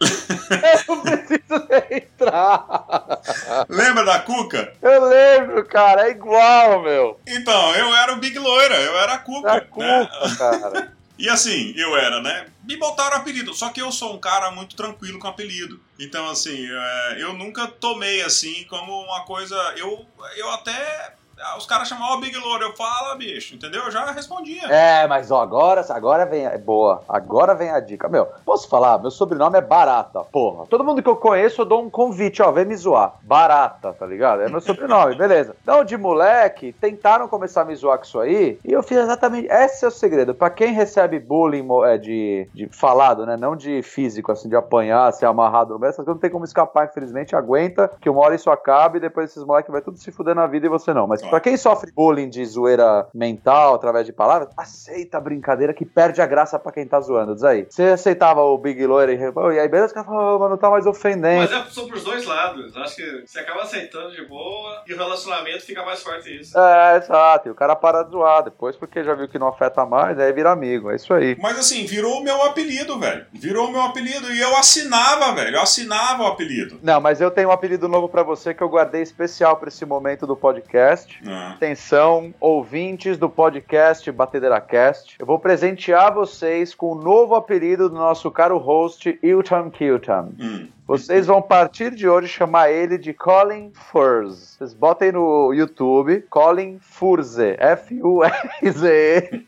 [0.00, 3.20] eu não preciso entrar.
[3.68, 4.72] Lembra da Cuca?
[4.80, 6.08] Eu lembro, cara.
[6.08, 7.20] É igual, meu.
[7.26, 9.48] Então, eu era o Big Loira, eu era a Cuca.
[9.48, 9.60] Da né?
[9.60, 11.00] culpa, cara.
[11.20, 12.46] E assim, eu era, né?
[12.64, 15.78] Me botaram apelido, só que eu sou um cara muito tranquilo com apelido.
[15.98, 19.54] Então, assim, é, eu nunca tomei assim como uma coisa.
[19.76, 20.06] Eu,
[20.38, 21.12] eu até.
[21.42, 23.84] Ah, Os caras chamavam Big Loura, eu falo, "Ah, bicho, entendeu?
[23.84, 24.62] Eu já respondia.
[24.66, 26.58] É, mas ó, agora, agora vem a.
[26.58, 28.08] Boa, agora vem a dica.
[28.08, 28.98] Meu, posso falar?
[28.98, 30.66] Meu sobrenome é Barata, porra.
[30.66, 33.14] Todo mundo que eu conheço, eu dou um convite, ó, vem me zoar.
[33.22, 34.42] Barata, tá ligado?
[34.42, 35.56] É meu sobrenome, beleza.
[35.62, 39.48] Então, de moleque, tentaram começar a me zoar com isso aí, e eu fiz exatamente.
[39.50, 40.34] Esse é o segredo.
[40.34, 43.36] Pra quem recebe bullying é, de, de falado, né?
[43.36, 46.44] Não de físico, assim, de apanhar, ser amarrado no meio, essas coisas não tem como
[46.44, 47.34] escapar, infelizmente.
[47.34, 50.46] Aguenta, que uma hora isso acaba e depois esses moleques vai tudo se fuder na
[50.46, 51.06] vida e você não.
[51.06, 55.84] Mas pra quem sofre bullying de zoeira mental através de palavras, aceita a brincadeira que
[55.84, 57.34] perde a graça pra quem tá zoando.
[57.34, 57.66] Diz aí.
[57.68, 59.92] Você aceitava o Big Loira e, "Pô, e aí beleza?
[59.92, 61.40] O cara fala, "Ô, mas não tá mais ofendendo.
[61.40, 62.76] Mas é, são pros dois lados.
[62.76, 66.58] Acho que você acaba aceitando de boa e o relacionamento fica mais forte isso.
[66.58, 67.48] É, exato.
[67.48, 70.32] E o cara para de zoar depois porque já viu que não afeta mais, aí
[70.32, 70.90] vira amigo.
[70.90, 71.36] É isso aí.
[71.40, 73.26] Mas assim, virou o meu apelido, velho.
[73.32, 74.32] Virou o meu apelido.
[74.32, 75.56] E eu assinava, velho.
[75.56, 76.78] Eu assinava o apelido.
[76.82, 79.84] Não, mas eu tenho um apelido novo pra você que eu guardei especial pra esse
[79.84, 81.19] momento do podcast.
[81.26, 81.52] Ah.
[81.52, 85.16] Atenção, ouvintes do podcast Batedeira Cast.
[85.18, 90.32] Eu vou presentear vocês com o novo apelido do nosso caro host, Iltam Kiltam.
[90.38, 90.68] Hum.
[90.90, 94.56] Vocês vão partir de hoje chamar ele de Colin Furze.
[94.58, 97.54] Vocês botem no YouTube Colin Furze.
[97.60, 99.46] F-U-R-Z-E.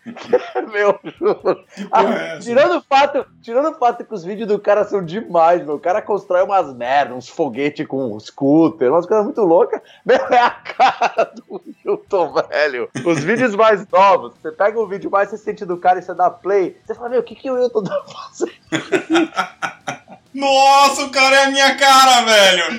[0.73, 1.65] meu, juro.
[1.91, 5.67] porra é tirando, o fato, tirando o fato que os vídeos do cara são demais,
[5.67, 5.75] meu.
[5.75, 9.81] O cara constrói umas merdas, uns foguetes com scooter, umas coisas muito loucas.
[10.07, 12.89] Meu, é a cara do Hilton, velho.
[13.05, 16.31] Os vídeos mais novos, você pega o vídeo mais recente do cara e você dá
[16.31, 18.53] play, você fala, meu, o que, que o Hilton tá fazendo?
[20.35, 22.65] Nossa, o cara é a minha cara, velho.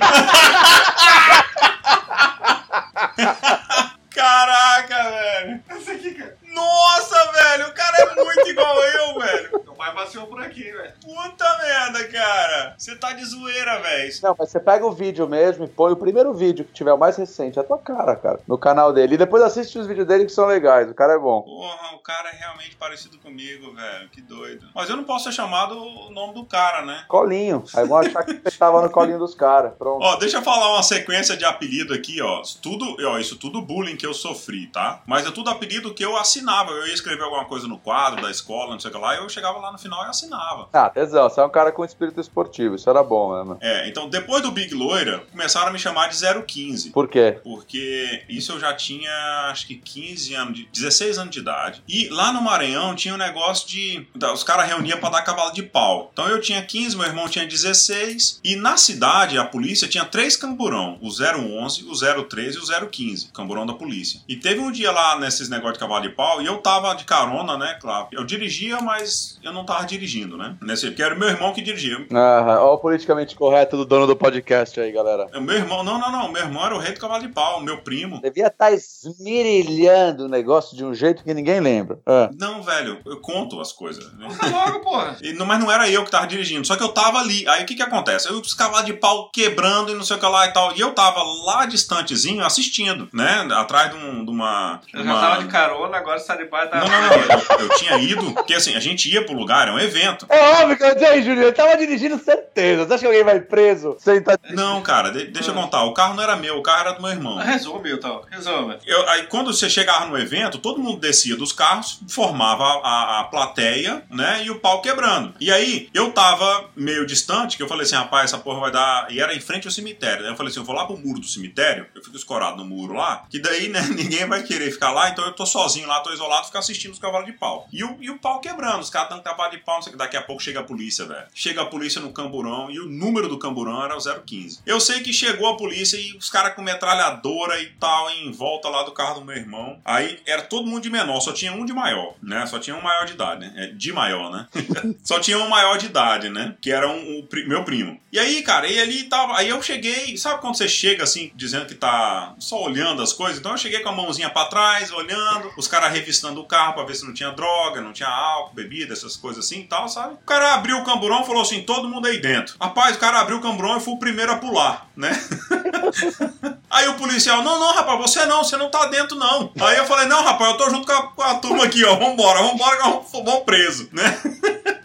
[4.10, 5.62] Caraca, velho.
[5.68, 6.36] Essa aqui, cara.
[6.54, 9.50] Nossa, velho, o cara é muito igual eu, velho.
[9.64, 10.92] Meu pai passeou por aqui, velho.
[11.02, 12.74] Puta merda, cara.
[12.78, 14.12] Você tá de zoeira, velho.
[14.22, 16.98] Não, mas você pega o vídeo mesmo e põe o primeiro vídeo que tiver o
[16.98, 19.14] mais recente, é a tua cara, cara, no canal dele.
[19.14, 21.42] E depois assiste os vídeos dele que são legais, o cara é bom.
[21.42, 24.08] Porra, o cara é realmente parecido comigo, velho.
[24.10, 24.68] Que doido.
[24.74, 27.04] Mas eu não posso ser chamado o nome do cara, né?
[27.08, 27.64] Colinho.
[27.74, 29.72] Aí vão achar que você tava no colinho dos caras.
[29.76, 30.02] Pronto.
[30.02, 32.42] Ó, deixa eu falar uma sequência de apelido aqui, ó.
[32.62, 35.02] Tudo, ó, isso tudo bullying que eu sofri, tá?
[35.06, 36.72] Mas é tudo apelido que eu assinava.
[36.72, 39.18] Eu ia escrever alguma coisa no quadro da escola, não sei o que lá, e
[39.18, 40.68] eu chegava lá no final e assinava.
[40.72, 43.58] Ah, tesão, você é um cara com espírito esportivo, isso era bom mesmo.
[43.60, 46.90] É, então depois do Big Loira, começaram a me chamar de 015.
[46.90, 47.38] Por quê?
[47.42, 49.10] Porque isso eu já tinha,
[49.50, 51.82] acho que 15 anos, de, 16 anos de idade.
[51.88, 54.06] E lá no Maranhão tinha um negócio de.
[54.32, 56.10] Os caras reuniam pra dar cavalo de pau.
[56.12, 58.40] Então eu tinha 15, meu irmão tinha 16.
[58.44, 63.28] E na cidade, a polícia tinha três camburão: o 011, o 013 e o 015,
[63.32, 64.20] camburão da polícia.
[64.28, 67.04] E teve um dia lá nesses negócios de cavalo de pau e eu tava de
[67.04, 67.76] carona, né?
[67.80, 68.08] Claro.
[68.12, 70.56] Eu dirigia, mas eu não tava dirigindo, né?
[70.62, 72.06] Nesse, porque era o meu irmão que dirigia.
[72.12, 75.26] Ah, ó o politicamente correto do dono do podcast aí, galera.
[75.34, 76.30] O meu irmão, não, não, não.
[76.32, 78.20] Meu irmão era o rei do cavalo de pau, meu primo.
[78.20, 81.98] Devia estar esmirilhando o negócio de um jeito que ninguém lembra.
[82.06, 82.30] Ah.
[82.38, 84.12] Não, velho, eu conto as coisas.
[84.14, 84.26] Né?
[84.28, 85.16] Conta logo, porra.
[85.24, 87.46] E não- mas não era eu que tava dirigindo, só que eu tava ali.
[87.48, 88.28] Aí o que que acontece?
[88.28, 90.74] Eu os cavalos de pau quebrando e não sei o que lá e tal.
[90.76, 93.46] E eu tava lá distantezinho assistindo, né?
[93.52, 94.80] Atrás de, um- de uma.
[94.92, 96.78] Eu uma- já tava de carona, agora tá de bar, tá...
[96.78, 97.58] Não, não, não.
[97.58, 100.26] Eu, eu tinha ido, porque assim, a gente ia pro lugar, é um evento.
[100.28, 102.84] É óbvio que eu disse aí, Júlio, eu tava dirigindo certeza.
[102.86, 105.84] Você acha que alguém vai preso sem estar Não, cara, de- deixa eu contar.
[105.84, 107.38] O carro não era meu, o carro era do meu irmão.
[107.38, 108.22] Resume, então.
[108.30, 108.76] Resume.
[108.86, 113.20] Eu- aí quando você chegava no evento, todo mundo descia dos carros, formava a, a-
[113.20, 114.42] a plateia, né?
[114.44, 115.34] E o pau quebrando.
[115.40, 119.06] E aí, eu tava meio distante, que eu falei assim, rapaz, essa porra vai dar.
[119.10, 120.24] E era em frente ao cemitério.
[120.24, 122.64] Aí eu falei assim, eu vou lá pro muro do cemitério, eu fico escorado no
[122.64, 126.00] muro lá, que daí, né, ninguém vai querer ficar lá, então eu tô sozinho lá,
[126.00, 127.68] tô isolado, ficar assistindo os cavalos de pau.
[127.72, 129.92] E o, e o pau quebrando, os caras dando cavalo de pau, não sei o
[129.92, 129.98] que.
[129.98, 131.26] Daqui a pouco chega a polícia, velho.
[131.34, 134.60] Chega a polícia no camburão e o número do camburão era o 015.
[134.64, 138.68] Eu sei que chegou a polícia e os caras com metralhadora e tal em volta
[138.68, 139.80] lá do carro do meu irmão.
[139.84, 142.46] Aí era todo mundo de menor, só tinha um de maior, né?
[142.46, 143.52] Só tinha um maior de idade, né?
[143.56, 144.46] É, de maior, né?
[145.02, 146.56] só tinha um maior de idade, né?
[146.60, 148.00] Que era um, um, meu primo.
[148.12, 149.36] E aí, cara, e ali tava.
[149.36, 153.38] Aí eu cheguei, sabe quando você chega assim, dizendo que tá só olhando as coisas?
[153.38, 156.84] Então eu cheguei com a mãozinha para trás, olhando, os caras revistando o carro pra
[156.84, 160.14] ver se não tinha droga, não tinha álcool, bebida, essas coisas assim e tal, sabe?
[160.14, 162.56] O cara abriu o camburão e falou assim: todo mundo aí dentro.
[162.60, 165.10] Rapaz, o cara abriu o camburão e foi o primeiro a pular, né?
[166.70, 169.50] aí o policial, não, não, rapaz, você não, você não tá dentro, não.
[169.60, 171.96] Aí eu falei, não, rapaz, eu tô junto com a, com a turma aqui, ó.
[171.96, 174.20] Vambora, vambora, vamos, vamos preso, né?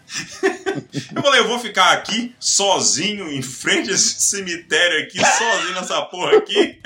[1.14, 6.02] Eu falei, eu vou ficar aqui sozinho em frente a esse cemitério aqui, sozinho nessa
[6.02, 6.80] porra aqui.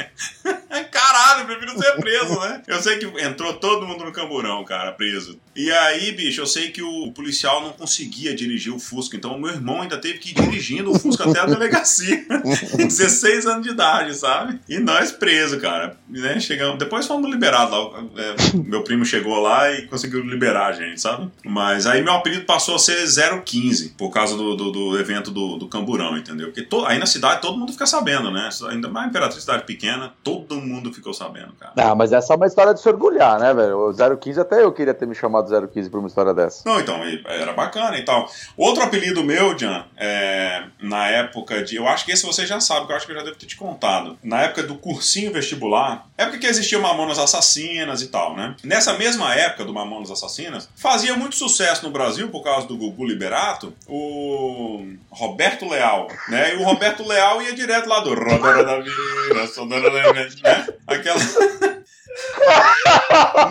[0.91, 1.24] Caralho, eu
[1.57, 2.63] prefiro ser preso, né?
[2.67, 5.39] Eu sei que entrou todo mundo no camburão, cara, preso.
[5.55, 9.41] E aí, bicho, eu sei que o policial não conseguia dirigir o Fusca, então o
[9.41, 12.25] meu irmão ainda teve que ir dirigindo o Fusca até a delegacia.
[12.77, 14.59] 16 anos de idade, sabe?
[14.69, 15.97] E nós presos, cara.
[16.09, 16.41] Né?
[16.41, 16.79] Chegamos...
[16.79, 17.75] Depois fomos liberados.
[18.17, 21.31] É, meu primo chegou lá e conseguiu liberar a gente, sabe?
[21.45, 23.05] Mas aí meu apelido passou a ser
[23.45, 26.49] 015, por causa do, do, do evento do, do Camburão, entendeu?
[26.49, 26.85] Porque to...
[26.85, 28.49] aí na cidade todo mundo fica sabendo, né?
[28.71, 31.73] Ainda mais Imperatriz cidade pequena, todo mundo ficou sabendo, cara.
[31.77, 33.91] Ah, mas essa é uma história de se orgulhar, né, velho?
[33.91, 36.63] O 015 até eu queria ter me chamado 015 por uma história dessa.
[36.69, 38.29] Não, então, era bacana e tal.
[38.57, 41.77] Outro apelido meu, Jan, é, na época de.
[41.77, 43.47] Eu acho que esse você já sabe, que eu acho que eu já devo ter
[43.47, 44.19] te contado.
[44.23, 48.55] Na época do cursinho vestibular, época que existia Mamonas Assassinas e tal, né?
[48.63, 53.05] Nessa mesma época do Mamonas Assassinas, fazia muito sucesso no Brasil, por causa do Gugu
[53.05, 56.55] Liberato, o Roberto Leal, né?
[56.55, 58.95] E o Roberto Leal ia direto lá do Rodora da Vida,
[59.35, 60.67] né?
[60.87, 61.19] Aquela.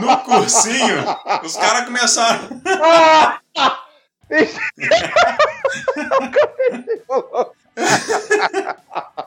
[0.02, 1.04] No cursinho,
[1.44, 2.50] os caras começaram.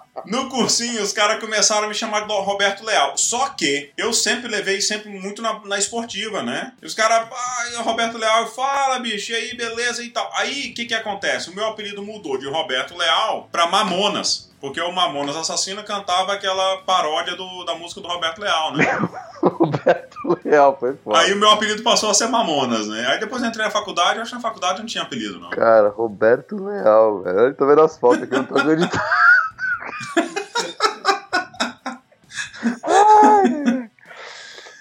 [0.26, 3.16] No cursinho, os caras começaram a me chamar de Roberto Leal.
[3.16, 6.72] Só que eu sempre levei sempre muito na, na esportiva, né?
[6.82, 10.30] E os caras, ah, Roberto Leal, fala, bicho, e aí, beleza e tal.
[10.36, 11.50] Aí, o que que acontece?
[11.50, 14.46] O meu apelido mudou de Roberto Leal pra Mamonas.
[14.60, 18.84] Porque o Mamonas Assassina cantava aquela paródia do, da música do Roberto Leal, né?
[19.42, 21.18] Roberto Leal, foi foda.
[21.18, 23.06] Aí o meu apelido passou a ser Mamonas, né?
[23.06, 25.50] Aí depois eu entrei na faculdade, eu acho que na faculdade não tinha apelido, não.
[25.50, 27.54] Cara, Roberto Leal, velho.
[27.54, 29.02] Tô vendo as fotos aqui, eu não tô acreditando.
[32.82, 33.15] Ai,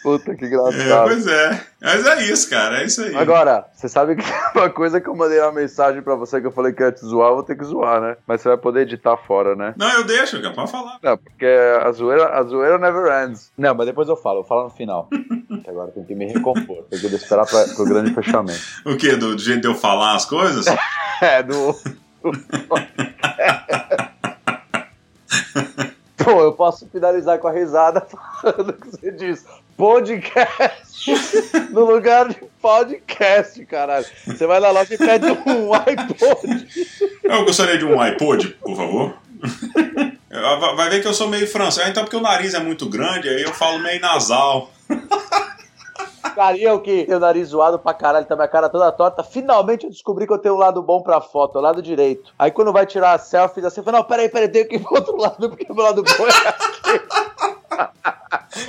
[0.06, 0.80] Puta que engraçado.
[0.80, 1.62] É, pois é.
[1.82, 2.80] Mas é isso, cara.
[2.80, 3.16] É isso aí.
[3.16, 4.22] Agora, você sabe que
[4.56, 7.04] uma coisa que eu mandei uma mensagem pra você que eu falei que ia te
[7.04, 8.16] zoar, eu vou ter que zoar, né?
[8.28, 9.74] Mas você vai poder editar fora, né?
[9.76, 10.54] Não, eu deixo, cara.
[10.54, 11.00] Pode falar.
[11.02, 11.48] Não, porque
[11.82, 13.52] a zoeira, a zoeira never ends.
[13.58, 14.41] Não, mas depois eu falo.
[14.41, 15.10] Eu falo no final.
[15.64, 16.84] que agora tem que me recompor.
[16.84, 18.62] Tem que esperar pra, pro grande fechamento.
[18.86, 19.16] O quê?
[19.16, 20.68] Do, do jeito de eu falar as coisas?
[21.20, 21.76] é, do...
[26.26, 28.02] Pô, eu posso finalizar com a risada
[28.42, 29.46] falando que você diz.
[29.78, 31.12] Podcast
[31.70, 34.08] no lugar de podcast, caralho.
[34.26, 36.68] Você vai lá loja e pede um iPod.
[37.24, 39.14] Eu gostaria de um iPod, por favor.
[40.76, 43.42] Vai ver que eu sou meio francês, então porque o nariz é muito grande, aí
[43.42, 44.70] eu falo meio nasal.
[46.36, 49.24] Cara, eu que tenho o nariz zoado pra caralho, tá minha cara toda torta.
[49.24, 52.32] Finalmente eu descobri que eu tenho um lado bom pra foto, o lado direito.
[52.38, 54.80] Aí quando vai tirar a selfie, assim, eu falo, não, peraí, peraí, tenho que ir
[54.80, 57.02] pro outro lado, porque o meu lado bom é aqui.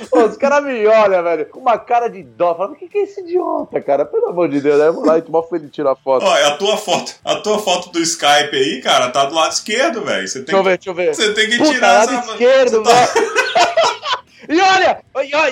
[0.09, 2.53] Pô, os caras me olham, velho, com uma cara de dó.
[2.55, 4.05] Falam, o que, que é esse idiota, cara?
[4.05, 6.25] Pelo amor de Deus, eu vou lá e tomar feliz tirar a foto.
[6.25, 10.03] Olha, a tua foto, a tua foto do Skype aí, cara, tá do lado esquerdo,
[10.03, 10.27] velho.
[10.27, 11.15] Deixa eu ver, deixa eu ver.
[11.15, 12.31] Você tem que Puta, tirar lado essa.
[12.31, 13.37] esquerdo, Você tá- velho.
[14.49, 15.01] E olha,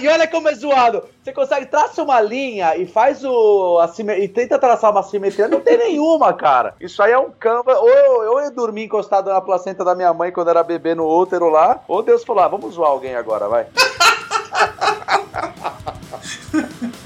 [0.01, 1.03] e olha, como é zoado.
[1.23, 3.79] Você consegue traçar uma linha e faz o.
[4.17, 5.47] E tenta traçar uma simetria.
[5.47, 6.75] Não tem nenhuma, cara.
[6.79, 7.77] Isso aí é um canva.
[7.77, 11.07] Ou eu, ou eu dormi encostado na placenta da minha mãe quando era bebê no
[11.07, 11.81] útero lá.
[11.87, 13.67] Ou Deus falou: ah, vamos zoar alguém agora, vai.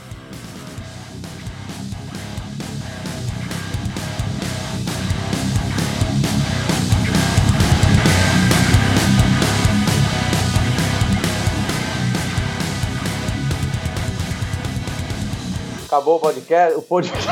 [15.90, 16.78] Acabou o podcast.
[16.78, 17.28] O podcast.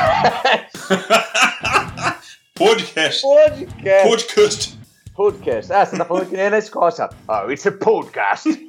[2.58, 3.22] Podcast.
[3.22, 4.08] Podcast.
[4.08, 4.78] Podcast.
[5.14, 5.72] Podcast.
[5.72, 7.08] Ah, você tá falando que nem na Escócia.
[7.28, 8.48] Oh, it's a podcast.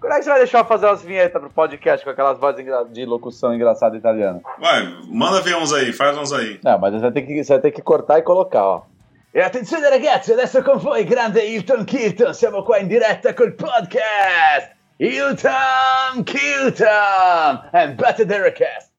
[0.00, 2.64] Quando é que você vai deixar eu fazer umas vinhetas pro podcast com aquelas vozes
[2.90, 4.40] de locução engraçada italiana?
[4.58, 6.58] Vai, manda ver uns aí, faz uns aí.
[6.64, 8.82] Não, mas você vai ter que, você vai ter que cortar e colocar, ó.
[9.34, 14.81] E attenzione ragazzi, adesso con voi grande Hilton Kilton, siamo qua in diretta col podcast
[15.02, 18.91] Hilton Kilton and Better Derek Cast.